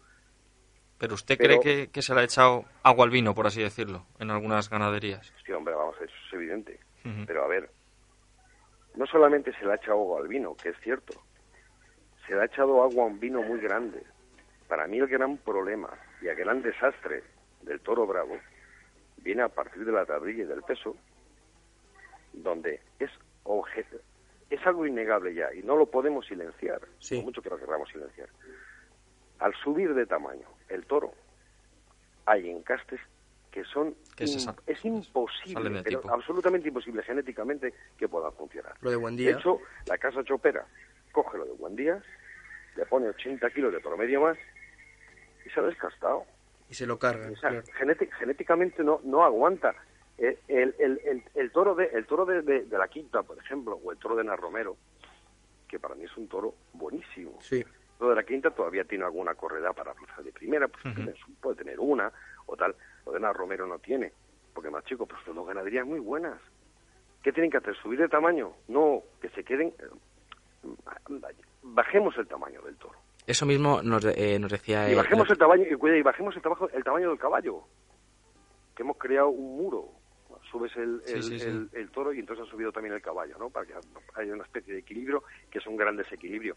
Pero 0.99 1.15
usted 1.15 1.37
Pero- 1.39 1.61
cree 1.61 1.87
que, 1.87 1.93
que 1.93 2.03
se 2.03 2.15
le 2.15 2.21
ha 2.21 2.25
echado 2.25 2.65
agua 2.83 3.05
al 3.05 3.11
vino, 3.11 3.35
por 3.35 3.47
así 3.47 3.63
decirlo, 3.63 4.07
en 4.19 4.31
algunas 4.31 4.69
ganaderías. 4.69 5.33
Sí, 5.45 5.53
hombre, 5.53 5.75
vamos, 5.75 5.97
eso 5.97 6.05
es 6.27 6.33
evidente. 6.35 6.79
Pero 7.27 7.45
a 7.45 7.49
ver, 7.49 7.71
no 8.97 9.07
solamente 9.07 9.53
se 9.55 9.65
le 9.65 9.73
ha 9.73 9.77
echado 9.77 9.93
agua 10.01 10.21
al 10.21 10.29
vino, 10.29 10.55
que 10.55 10.69
es 10.69 10.77
cierto, 10.83 11.15
se 12.27 12.35
le 12.35 12.43
ha 12.43 12.45
echado 12.45 12.83
agua 12.83 13.05
a 13.05 13.07
un 13.07 13.19
vino 13.19 13.41
muy 13.43 13.59
grande. 13.61 14.03
Para 14.69 14.87
mí 14.87 14.99
el 14.99 15.07
gran 15.09 15.39
problema 15.39 15.89
y 16.21 16.27
el 16.29 16.37
gran 16.37 16.61
desastre 16.61 17.25
del 17.63 17.81
toro 17.81 18.07
bravo 18.07 18.37
viene 19.17 19.43
a 19.43 19.49
partir 19.49 19.85
de 19.87 19.93
la 19.93 20.05
tablilla 20.05 20.43
y 20.45 20.47
del 20.47 20.63
peso, 20.63 20.95
donde 22.35 22.81
es 22.99 23.11
objeto, 23.45 23.97
es 24.51 24.67
algo 24.67 24.85
innegable 24.87 25.33
ya 25.35 25.53
y 25.55 25.63
no 25.63 25.77
lo 25.77 25.87
podemos 25.87 26.27
silenciar, 26.27 26.81
Sí. 26.99 27.17
por 27.17 27.25
mucho 27.27 27.43
que 27.43 27.51
lo 27.51 27.59
queramos 27.59 27.89
silenciar. 27.89 28.29
Al 29.39 29.55
subir 29.55 29.95
de 29.95 30.07
tamaño 30.07 30.47
el 30.69 30.85
toro, 30.87 31.13
hay 32.27 32.51
encastes 32.51 33.01
que 33.51 33.65
son 33.65 33.95
Que 34.17 34.25
es 34.25 34.85
imposible, 34.85 35.71
de 35.71 35.83
pero 35.83 36.03
absolutamente 36.13 36.69
imposible 36.69 37.03
genéticamente 37.03 37.75
que 37.99 38.09
puedan 38.09 38.33
funcionar. 38.35 38.75
Lo 38.81 38.91
de 38.91 38.97
buen 38.97 39.17
De 39.17 39.23
día. 39.25 39.33
hecho, 39.39 39.59
la 39.87 39.99
casa 39.99 40.23
chopera 40.25 40.65
coge 41.13 41.39
lo 41.39 41.45
de 41.47 41.53
buen 41.53 41.75
día, 41.75 42.01
le 42.77 42.87
pone 42.87 43.09
80 43.09 43.51
kilos 43.51 43.73
de 43.73 43.81
promedio 43.81 44.21
más 44.21 44.37
y 45.45 45.51
se 45.51 45.61
ha 45.61 45.63
descastado. 45.65 46.25
y 46.69 46.75
se 46.75 46.87
lo 46.87 47.01
carga. 47.01 47.29
O 47.33 47.35
sea, 47.37 47.51
claro. 47.51 47.65
genéti- 47.81 48.09
genéticamente 48.13 48.85
no, 48.85 49.01
no 49.03 49.25
aguanta. 49.25 49.75
El, 50.21 50.39
el, 50.49 50.75
el, 50.79 51.01
el- 51.05 51.25
el 51.35 51.51
toro, 51.51 51.75
de, 51.75 51.87
el 51.87 52.07
toro 52.07 52.25
de, 52.27 52.43
de- 52.43 52.65
de 52.67 52.79
la 52.79 52.87
quinta, 52.89 53.23
por 53.23 53.37
ejemplo, 53.39 53.81
o 53.83 53.91
el 53.91 53.99
toro 53.99 54.15
de 54.15 54.23
Narromero, 54.25 54.77
que 55.67 55.79
para 55.81 55.95
mí 55.97 56.05
es 56.05 56.17
un 56.17 56.29
toro 56.29 56.55
buenísimo. 56.75 57.39
Sí. 57.41 57.65
Lo 57.99 58.11
de 58.11 58.15
la 58.17 58.23
quinta 58.23 58.51
todavía 58.51 58.85
tiene 58.85 59.05
alguna 59.05 59.35
correda 59.35 59.73
para 59.73 59.95
plaza 59.95 60.23
de 60.23 60.31
primera, 60.33 60.69
pues 60.69 60.83
puede 61.41 61.57
tener 61.57 61.81
una 61.81 62.13
o 62.47 62.57
tal. 62.57 62.75
Lo 63.07 63.13
de 63.13 63.19
Ana 63.19 63.33
Romero 63.33 63.67
no 63.67 63.79
tiene, 63.79 64.13
porque 64.55 64.71
más 64.71 64.85
chico, 64.85 65.07
pues 65.07 65.21
son 65.25 65.35
dos 65.37 65.47
ganaderías 65.47 65.87
muy 65.87 66.01
buenas. 66.01 66.39
¿Qué 67.23 67.33
tienen 67.33 67.51
que 67.51 67.59
hacer? 67.59 67.75
¿Subir 67.77 67.99
de 67.99 68.09
tamaño? 68.09 68.53
No, 68.69 69.03
que 69.21 69.29
se 69.31 69.43
queden... 69.45 69.69
eh, 69.79 70.71
Bajemos 71.63 72.17
el 72.19 72.27
tamaño 72.27 72.63
del 72.63 72.77
toro. 72.77 72.99
Eso 73.27 73.45
mismo 73.47 73.83
nos, 73.83 74.05
eh, 74.07 74.39
nos 74.39 74.51
decía... 74.51 74.89
Y 74.89 74.93
eh, 74.93 74.97
bajemos 74.97 75.31
el 75.31 75.39
tamaño, 75.39 75.65
y, 75.65 75.99
y 75.99 76.03
bajemos 76.03 76.35
el, 76.35 76.43
trabajo, 76.43 76.69
el 76.71 76.83
tamaño 76.83 77.11
del 77.11 77.19
caballo. 77.19 77.63
Que 78.75 78.83
hemos 78.83 78.97
creado 78.97 79.29
un 79.29 79.57
muro. 79.59 79.89
Subes 80.51 80.75
el, 80.77 81.03
el, 81.07 81.23
sí, 81.23 81.39
sí. 81.39 81.49
el- 81.49 81.71
el 81.73 81.91
toro 81.91 82.13
y 82.13 82.19
entonces 82.21 82.47
ha 82.47 82.51
subido 82.51 82.73
también 82.73 82.95
el 82.95 83.03
caballo, 83.03 83.37
¿no? 83.39 83.51
Para 83.51 83.67
que 83.67 83.75
haya 84.15 84.33
una 84.35 84.45
especie 84.45 84.73
de 84.75 84.81
equilibrio, 84.81 85.23
que 85.51 85.59
es 85.59 85.67
un 85.67 85.77
gran 85.77 85.97
desequilibrio. 85.97 86.57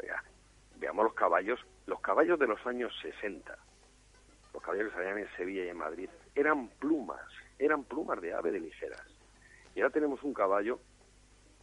Oiga, 0.00 0.22
veamos 0.76 1.04
los 1.04 1.14
caballos, 1.14 1.58
los 1.86 2.00
caballos 2.00 2.38
de 2.38 2.46
los 2.46 2.64
años 2.66 2.94
60, 3.02 3.56
los 4.54 4.62
caballos 4.62 4.90
que 4.90 4.96
salían 4.96 5.18
en 5.18 5.28
Sevilla 5.36 5.64
y 5.64 5.68
en 5.68 5.76
Madrid, 5.78 6.08
eran 6.34 6.68
plumas, 6.68 7.20
eran 7.58 7.84
plumas 7.84 8.20
de 8.20 8.32
ave 8.32 8.52
de 8.52 8.60
ligeras. 8.60 9.00
Y 9.74 9.80
ahora 9.80 9.92
tenemos 9.92 10.22
un 10.22 10.34
caballo 10.34 10.78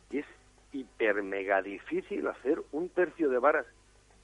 y 0.09 0.19
es 0.19 0.25
hiper 0.71 1.23
mega 1.23 1.61
difícil 1.61 2.27
hacer 2.27 2.61
un 2.71 2.89
tercio 2.89 3.29
de 3.29 3.39
varas 3.39 3.65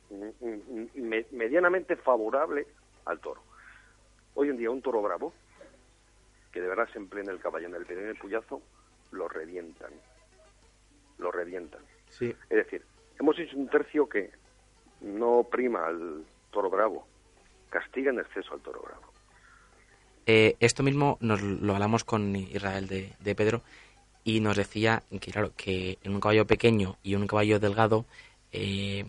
mm, 0.09 0.45
mm, 0.45 0.87
me- 0.95 1.25
medianamente 1.31 1.95
favorable 1.95 2.67
al 3.05 3.19
toro. 3.19 3.43
Hoy 4.33 4.49
en 4.49 4.57
día 4.57 4.69
un 4.71 4.81
toro 4.81 5.01
bravo, 5.01 5.33
que 6.55 6.61
de 6.61 6.69
verdad 6.69 6.87
se 6.93 6.99
emplea 6.99 7.21
en 7.21 7.31
el 7.31 7.39
caballo, 7.39 7.67
en 7.67 7.75
el 7.75 7.85
el 7.85 8.15
puyazo, 8.15 8.61
lo 9.11 9.27
revientan. 9.27 9.91
Lo 11.17 11.29
revientan. 11.29 11.81
Sí. 12.09 12.33
Es 12.49 12.57
decir, 12.57 12.81
hemos 13.19 13.37
hecho 13.37 13.57
un 13.57 13.67
tercio 13.67 14.07
que 14.07 14.31
no 15.01 15.43
prima 15.43 15.85
al 15.85 16.23
toro 16.51 16.69
bravo, 16.69 17.05
castiga 17.69 18.09
en 18.09 18.21
exceso 18.21 18.53
al 18.53 18.61
toro 18.61 18.81
bravo. 18.81 19.03
Eh, 20.27 20.55
esto 20.61 20.81
mismo 20.81 21.17
nos 21.19 21.41
lo 21.41 21.73
hablamos 21.73 22.05
con 22.05 22.33
Israel 22.33 22.87
de, 22.87 23.11
de 23.19 23.35
Pedro 23.35 23.61
y 24.23 24.39
nos 24.39 24.55
decía 24.55 25.03
que, 25.19 25.31
claro, 25.31 25.51
que 25.57 25.99
en 26.03 26.13
un 26.13 26.21
caballo 26.21 26.47
pequeño 26.47 26.95
y 27.03 27.15
un 27.15 27.27
caballo 27.27 27.59
delgado, 27.59 28.05
eh, 28.53 29.03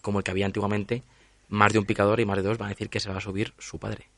como 0.00 0.18
el 0.18 0.24
que 0.24 0.32
había 0.32 0.46
antiguamente, 0.46 1.04
más 1.48 1.72
de 1.72 1.78
un 1.78 1.86
picador 1.86 2.18
y 2.18 2.26
más 2.26 2.38
de 2.38 2.42
dos 2.42 2.58
van 2.58 2.66
a 2.66 2.70
decir 2.70 2.90
que 2.90 2.98
se 2.98 3.08
va 3.08 3.18
a 3.18 3.20
subir 3.20 3.54
su 3.58 3.78
padre. 3.78 4.08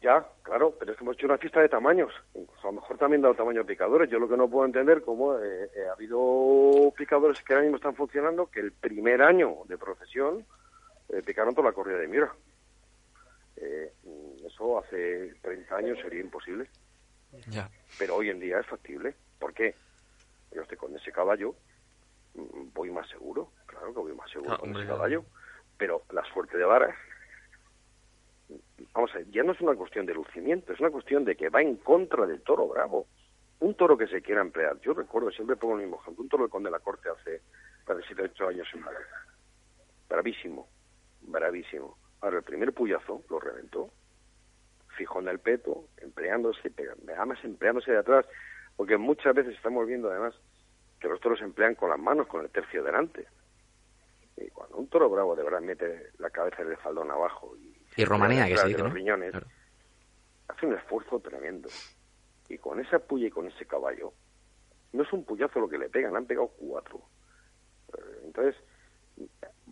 Ya, 0.00 0.26
claro, 0.42 0.74
pero 0.78 0.92
es 0.92 0.98
que 0.98 1.04
hemos 1.04 1.16
hecho 1.16 1.26
una 1.26 1.36
fiesta 1.36 1.60
de 1.60 1.68
tamaños. 1.68 2.10
Incluso 2.34 2.68
a 2.68 2.72
lo 2.72 2.80
mejor 2.80 2.96
también 2.96 3.20
dado 3.20 3.34
tamaño 3.34 3.60
a 3.60 3.64
picadores. 3.64 4.08
Yo 4.08 4.18
lo 4.18 4.28
que 4.28 4.36
no 4.36 4.48
puedo 4.48 4.64
entender, 4.64 5.02
como 5.02 5.36
eh, 5.38 5.70
eh, 5.76 5.88
ha 5.88 5.92
habido 5.92 6.90
picadores 6.96 7.42
que 7.42 7.52
ahora 7.52 7.62
mismo 7.64 7.76
están 7.76 7.94
funcionando, 7.94 8.46
que 8.46 8.60
el 8.60 8.72
primer 8.72 9.20
año 9.20 9.56
de 9.66 9.76
profesión 9.76 10.46
eh, 11.10 11.22
picaron 11.22 11.54
toda 11.54 11.68
la 11.68 11.74
corrida 11.74 11.98
de 11.98 12.08
Miura. 12.08 12.32
Eh, 13.56 13.92
eso 14.46 14.78
hace 14.78 15.34
30 15.42 15.76
años 15.76 15.98
sería 16.00 16.20
imposible, 16.20 16.66
Ya. 17.48 17.68
pero 17.98 18.16
hoy 18.16 18.30
en 18.30 18.40
día 18.40 18.58
es 18.58 18.66
factible. 18.66 19.14
¿Por 19.38 19.52
qué? 19.52 19.74
Yo 20.52 20.62
estoy 20.62 20.78
con 20.78 20.96
ese 20.96 21.12
caballo, 21.12 21.54
mm, 22.34 22.72
voy 22.72 22.90
más 22.90 23.06
seguro, 23.10 23.50
claro 23.66 23.92
que 23.92 24.00
voy 24.00 24.14
más 24.14 24.30
seguro 24.30 24.54
Ah, 24.54 24.58
con 24.58 24.74
ese 24.74 24.86
caballo, 24.86 25.24
pero 25.76 26.02
la 26.10 26.24
suerte 26.32 26.56
de 26.56 26.64
varas 26.64 26.96
vamos 28.92 29.10
a 29.14 29.18
ver, 29.18 29.30
ya 29.30 29.42
no 29.42 29.52
es 29.52 29.60
una 29.60 29.74
cuestión 29.74 30.06
de 30.06 30.14
lucimiento, 30.14 30.72
es 30.72 30.80
una 30.80 30.90
cuestión 30.90 31.24
de 31.24 31.36
que 31.36 31.48
va 31.48 31.62
en 31.62 31.76
contra 31.76 32.26
del 32.26 32.42
toro 32.42 32.68
bravo. 32.68 33.06
Un 33.60 33.74
toro 33.74 33.96
que 33.98 34.06
se 34.06 34.22
quiera 34.22 34.40
emplear. 34.40 34.80
Yo 34.80 34.94
recuerdo, 34.94 35.30
siempre 35.30 35.56
pongo 35.56 35.74
el 35.76 35.82
mismo 35.82 36.00
ejemplo, 36.00 36.22
un 36.22 36.28
toro 36.30 36.44
de 36.44 36.50
Conde 36.50 36.68
de 36.68 36.72
la 36.72 36.80
Corte 36.80 37.08
hace, 37.10 37.42
hace 37.86 38.02
7 38.06 38.22
8 38.32 38.48
años 38.48 38.68
en 38.72 38.80
Madrid. 38.80 39.04
Bravísimo, 40.08 40.68
bravísimo. 41.22 41.96
Ahora, 42.22 42.38
el 42.38 42.42
primer 42.42 42.72
puyazo 42.72 43.22
lo 43.28 43.38
reventó, 43.38 43.90
fijó 44.96 45.20
en 45.20 45.28
el 45.28 45.38
peto, 45.38 45.84
empleándose, 45.98 46.70
pega- 46.70 46.94
además 47.16 47.38
empleándose 47.44 47.92
de 47.92 47.98
atrás, 47.98 48.26
porque 48.76 48.96
muchas 48.96 49.34
veces 49.34 49.54
estamos 49.56 49.86
viendo 49.86 50.10
además 50.10 50.34
que 50.98 51.08
los 51.08 51.20
toros 51.20 51.38
se 51.38 51.44
emplean 51.44 51.74
con 51.74 51.90
las 51.90 51.98
manos, 51.98 52.26
con 52.26 52.42
el 52.42 52.50
tercio 52.50 52.82
delante. 52.82 53.26
Y 54.36 54.48
cuando 54.50 54.76
un 54.78 54.88
toro 54.88 55.08
bravo 55.10 55.36
de 55.36 55.42
verdad 55.44 55.60
mete 55.60 56.10
la 56.18 56.30
cabeza 56.30 56.64
del 56.64 56.76
faldón 56.78 57.10
abajo 57.10 57.54
y, 57.58 57.69
Y 58.02 58.04
romanea, 58.04 58.46
que 58.48 58.56
se 58.56 58.66
dice, 58.68 58.78
los 58.78 58.88
¿no? 58.88 58.94
riñones, 58.94 59.30
Claro. 59.30 59.46
hace 60.48 60.66
un 60.66 60.74
esfuerzo 60.74 61.20
tremendo. 61.20 61.68
Y 62.48 62.58
con 62.58 62.80
esa 62.80 62.98
puya 62.98 63.28
y 63.28 63.30
con 63.30 63.46
ese 63.46 63.66
caballo, 63.66 64.12
no 64.92 65.02
es 65.02 65.12
un 65.12 65.24
puyazo 65.24 65.60
lo 65.60 65.68
que 65.68 65.78
le 65.78 65.88
pegan, 65.88 66.12
le 66.12 66.18
han 66.18 66.26
pegado 66.26 66.48
cuatro. 66.58 67.00
Eh, 67.96 68.20
Entonces, 68.24 68.56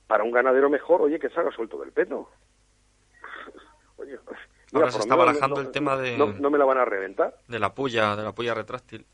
para 0.07 0.23
un 0.25 0.31
ganadero 0.33 0.71
mejor, 0.71 1.03
oye, 1.03 1.19
que 1.19 1.29
salga 1.31 1.51
suelto 1.51 1.79
del 1.81 1.93
peto. 1.93 2.31
Oye, 3.97 4.19
Ahora 4.73 4.91
se 4.93 4.99
está 5.01 5.17
barajando 5.17 5.57
no- 5.57 5.63
el 5.63 5.71
tema 5.73 5.97
de- 5.97 6.17
No, 6.17 6.27
no 6.35 6.51
me 6.51 6.59
la 6.59 6.65
van 6.65 6.79
a 6.79 6.85
reventar. 6.85 7.35
De 7.49 7.59
la 7.59 7.75
puya, 7.75 8.15
de 8.17 8.23
la 8.23 8.33
puya 8.33 8.55
retráctil. 8.55 9.05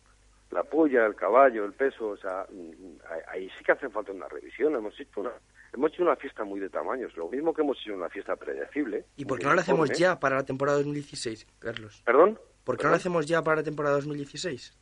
La 0.51 0.63
puya, 0.63 1.07
el 1.07 1.15
caballo, 1.15 1.65
el 1.65 1.73
peso, 1.73 2.09
o 2.09 2.17
sea, 2.17 2.47
mm, 2.51 2.97
ahí- 3.11 3.23
ahí 3.29 3.51
sí 3.57 3.65
que 3.65 3.73
hace 3.73 3.89
falta 3.89 4.13
una 4.13 4.29
revisión. 4.29 4.75
Hemos 4.75 4.99
hecho 5.01 5.21
una, 5.21 5.33
hemos 5.75 5.93
hecho 5.93 6.03
una 6.03 6.17
fiesta 6.17 6.45
muy 6.45 6.61
de 6.61 6.69
tamaños, 6.71 7.17
lo 7.17 7.29
mismo 7.29 7.53
que 7.53 7.63
hemos 7.63 7.79
hecho 7.81 7.95
una 7.95 8.09
fiesta 8.09 8.37
predecible. 8.37 9.05
¿Y 9.17 9.25
por 9.25 9.39
qué 9.39 9.47
no 9.47 9.55
lo 9.55 9.61
hacemos 9.61 9.91
ya 9.91 10.19
para 10.19 10.37
la 10.37 10.45
temporada 10.45 10.79
2016, 10.79 11.47
Carlos? 11.59 12.03
¿Perdón? 12.05 12.39
¿Por 12.65 12.77
qué 12.77 12.85
no 12.85 12.91
lo 12.91 12.95
¿Perdón? 12.95 12.95
hacemos 12.95 13.27
ya 13.27 13.43
para 13.43 13.57
la 13.57 13.63
temporada 13.63 13.97
2016? 13.97 14.79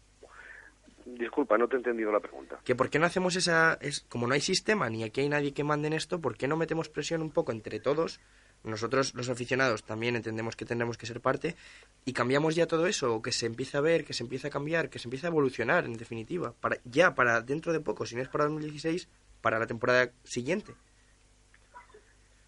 Disculpa, 1.04 1.58
no 1.58 1.66
te 1.66 1.74
he 1.74 1.78
entendido 1.78 2.12
la 2.12 2.20
pregunta. 2.20 2.60
Que 2.64 2.76
por 2.76 2.88
qué 2.88 2.98
no 2.98 3.06
hacemos 3.06 3.34
esa... 3.36 3.76
Es, 3.80 4.02
como 4.02 4.26
no 4.26 4.34
hay 4.34 4.40
sistema 4.40 4.88
ni 4.88 5.02
aquí 5.02 5.20
hay 5.20 5.28
nadie 5.28 5.52
que 5.52 5.64
mande 5.64 5.88
en 5.88 5.94
esto, 5.94 6.20
¿por 6.20 6.36
qué 6.36 6.46
no 6.46 6.56
metemos 6.56 6.88
presión 6.88 7.22
un 7.22 7.30
poco 7.30 7.52
entre 7.52 7.80
todos? 7.80 8.20
Nosotros, 8.64 9.14
los 9.14 9.28
aficionados, 9.28 9.82
también 9.82 10.14
entendemos 10.14 10.54
que 10.54 10.64
tendremos 10.64 10.96
que 10.96 11.06
ser 11.06 11.20
parte 11.20 11.56
y 12.04 12.12
cambiamos 12.12 12.54
ya 12.54 12.68
todo 12.68 12.86
eso, 12.86 13.16
o 13.16 13.20
que 13.20 13.32
se 13.32 13.46
empiece 13.46 13.76
a 13.76 13.80
ver, 13.80 14.04
que 14.04 14.12
se 14.12 14.22
empiece 14.22 14.46
a 14.46 14.50
cambiar, 14.50 14.88
que 14.88 15.00
se 15.00 15.08
empiece 15.08 15.26
a 15.26 15.30
evolucionar, 15.30 15.84
en 15.84 15.94
definitiva. 15.94 16.54
Para, 16.60 16.76
ya 16.84 17.14
para 17.16 17.40
dentro 17.40 17.72
de 17.72 17.80
poco, 17.80 18.06
si 18.06 18.14
no 18.14 18.22
es 18.22 18.28
para 18.28 18.44
2016, 18.44 19.08
para 19.42 19.58
la 19.58 19.66
temporada 19.66 20.10
siguiente. 20.24 20.72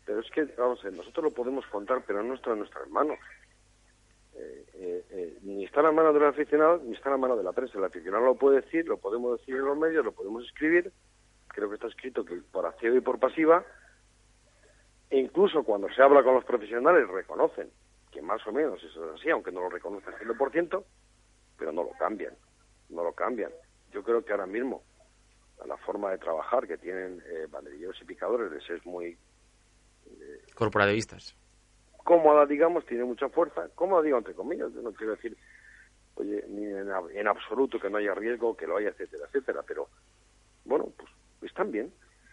Pero 0.06 0.20
es 0.20 0.30
que, 0.30 0.44
vamos 0.56 0.80
a 0.80 0.84
ver, 0.84 0.94
nosotros 0.94 1.24
lo 1.24 1.30
podemos 1.30 1.66
contar, 1.66 2.02
pero 2.06 2.22
no 2.22 2.34
está 2.34 2.52
en 2.52 2.58
nuestras 2.58 2.88
manos. 2.88 3.18
Eh, 4.34 4.64
eh, 4.74 5.04
eh, 5.10 5.38
ni 5.42 5.64
está 5.64 5.80
en 5.80 5.86
la 5.86 5.92
mano 5.92 6.12
del 6.12 6.24
aficionado, 6.24 6.80
ni 6.84 6.94
está 6.94 7.08
en 7.08 7.14
la 7.14 7.18
mano 7.18 7.36
de 7.36 7.42
la 7.42 7.52
prensa. 7.52 7.78
El 7.78 7.84
aficionado 7.84 8.24
lo 8.24 8.34
puede 8.34 8.60
decir, 8.60 8.86
lo 8.86 8.98
podemos 8.98 9.38
decir 9.38 9.56
en 9.56 9.64
los 9.64 9.76
medios, 9.76 10.04
lo 10.04 10.12
podemos 10.12 10.44
escribir. 10.44 10.92
Creo 11.48 11.68
que 11.68 11.74
está 11.74 11.86
escrito 11.86 12.24
que 12.24 12.36
por 12.36 12.66
activa 12.66 12.96
y 12.96 13.00
por 13.00 13.18
pasiva. 13.18 13.64
E 15.10 15.18
incluso 15.18 15.62
cuando 15.62 15.88
se 15.90 16.02
habla 16.02 16.22
con 16.22 16.34
los 16.34 16.44
profesionales 16.44 17.08
reconocen 17.08 17.70
que 18.10 18.20
más 18.22 18.44
o 18.46 18.52
menos 18.52 18.82
eso 18.82 19.06
es 19.06 19.20
así, 19.20 19.30
aunque 19.30 19.52
no 19.52 19.60
lo 19.60 19.70
reconocen 19.70 20.14
al 20.14 20.20
100%, 20.20 20.84
pero 21.58 21.72
no 21.72 21.82
lo 21.82 21.90
cambian, 21.98 22.34
no 22.88 23.02
lo 23.02 23.12
cambian. 23.12 23.50
Yo 23.92 24.02
creo 24.02 24.24
que 24.24 24.32
ahora 24.32 24.46
mismo 24.46 24.82
la 25.66 25.76
forma 25.78 26.10
de 26.10 26.18
trabajar 26.18 26.66
que 26.66 26.78
tienen 26.78 27.22
eh, 27.26 27.46
banderilleros 27.50 28.00
y 28.00 28.04
picadores 28.04 28.50
es 28.68 28.86
muy... 28.86 29.16
Eh, 30.06 30.42
Corporativistas. 30.54 31.36
Cómoda, 31.96 32.46
digamos, 32.46 32.84
tiene 32.86 33.04
mucha 33.04 33.28
fuerza. 33.28 33.68
Cómoda, 33.74 34.02
digo, 34.02 34.18
entre 34.18 34.34
comillas, 34.34 34.72
yo 34.74 34.82
no 34.82 34.92
quiero 34.92 35.14
decir, 35.16 35.36
oye, 36.16 36.44
ni 36.48 36.64
en, 36.64 36.88
en 37.14 37.28
absoluto 37.28 37.80
que 37.80 37.88
no 37.88 37.98
haya 37.98 38.14
riesgo, 38.14 38.56
que 38.56 38.66
lo 38.66 38.76
haya, 38.76 38.90
etcétera, 38.90 39.24
etcétera, 39.26 39.62
pero 39.66 39.88
bueno, 40.64 40.92
pues 40.96 41.10
están 41.42 41.70
bien, 41.70 41.92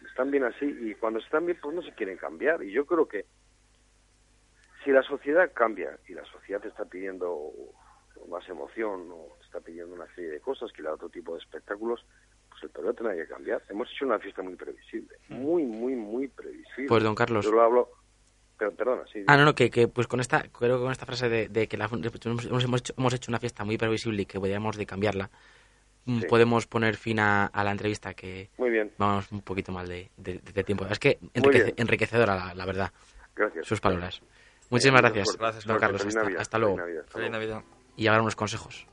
están 0.09 0.31
bien 0.31 0.43
así 0.43 0.65
y 0.65 0.95
cuando 0.95 1.19
están 1.19 1.45
bien 1.45 1.57
pues 1.61 1.75
no 1.75 1.81
se 1.81 1.93
quieren 1.93 2.17
cambiar 2.17 2.63
y 2.63 2.71
yo 2.71 2.85
creo 2.85 3.07
que 3.07 3.25
si 4.83 4.91
la 4.91 5.03
sociedad 5.03 5.51
cambia 5.53 5.97
y 6.07 6.13
la 6.13 6.25
sociedad 6.25 6.61
te 6.61 6.69
está 6.69 6.85
pidiendo 6.85 7.51
más 8.27 8.47
emoción 8.49 9.09
o 9.11 9.35
te 9.39 9.45
está 9.45 9.59
pidiendo 9.59 9.93
una 9.93 10.07
serie 10.15 10.31
de 10.31 10.39
cosas 10.39 10.71
que 10.71 10.81
le 10.81 10.89
da 10.89 10.95
otro 10.95 11.09
tipo 11.09 11.33
de 11.33 11.39
espectáculos, 11.39 12.03
el 12.63 12.69
toreo 12.71 12.93
tendrá 12.93 13.15
que 13.15 13.27
cambiar. 13.27 13.61
Hemos 13.69 13.89
hecho 13.91 14.05
una 14.05 14.19
fiesta 14.19 14.41
muy 14.41 14.55
previsible, 14.55 15.15
mm. 15.29 15.35
muy, 15.35 15.63
muy, 15.63 15.95
muy 15.95 16.27
previsible. 16.27 16.87
Pues 16.87 17.03
don 17.03 17.15
Carlos. 17.15 17.45
Yo 17.45 17.51
lo 17.51 17.61
hablo, 17.61 17.89
pero, 18.61 18.75
perdona, 18.75 19.03
sí. 19.11 19.23
Ah, 19.25 19.37
no, 19.37 19.45
no, 19.45 19.55
que, 19.55 19.71
que 19.71 19.87
pues 19.87 20.05
con 20.05 20.19
esta, 20.19 20.43
creo 20.43 20.77
que 20.77 20.83
con 20.83 20.91
esta 20.91 21.07
frase 21.07 21.29
de, 21.29 21.67
que 21.67 21.77
la, 21.77 21.85
hemos, 21.85 22.05
hecho, 22.05 22.93
hemos 22.95 23.13
hecho 23.13 23.31
una 23.31 23.39
fiesta 23.39 23.63
muy 23.63 23.75
previsible 23.75 24.21
y 24.21 24.25
que 24.27 24.39
podríamos 24.39 24.77
de 24.77 24.85
cambiarla, 24.85 25.31
mm, 26.05 26.21
podemos 26.29 26.67
poner 26.67 26.95
fin 26.95 27.19
a, 27.19 27.49
la 27.51 27.71
entrevista 27.71 28.13
que 28.13 28.51
Muy 28.57 28.69
bien. 28.69 28.91
vamos 28.99 29.31
un 29.31 29.41
poquito 29.41 29.71
mal 29.71 29.87
de, 29.87 30.11
tiempo. 30.63 30.85
Es 30.85 30.99
que 30.99 31.17
enriquecedora, 31.33 32.53
la, 32.53 32.65
verdad. 32.67 32.91
Gracias. 33.35 33.65
Sus 33.65 33.81
palabras. 33.81 34.21
Muchísimas 34.69 35.01
gracias, 35.01 35.37
gracias 35.37 35.65
don 35.65 35.79
Carlos. 35.79 36.05
Hasta, 36.37 36.59
luego. 36.59 36.77
Feliz 37.07 37.31
Navidad. 37.31 37.63
Y 37.97 38.05
ahora 38.05 38.21
unos 38.21 38.35
consejos. 38.35 38.87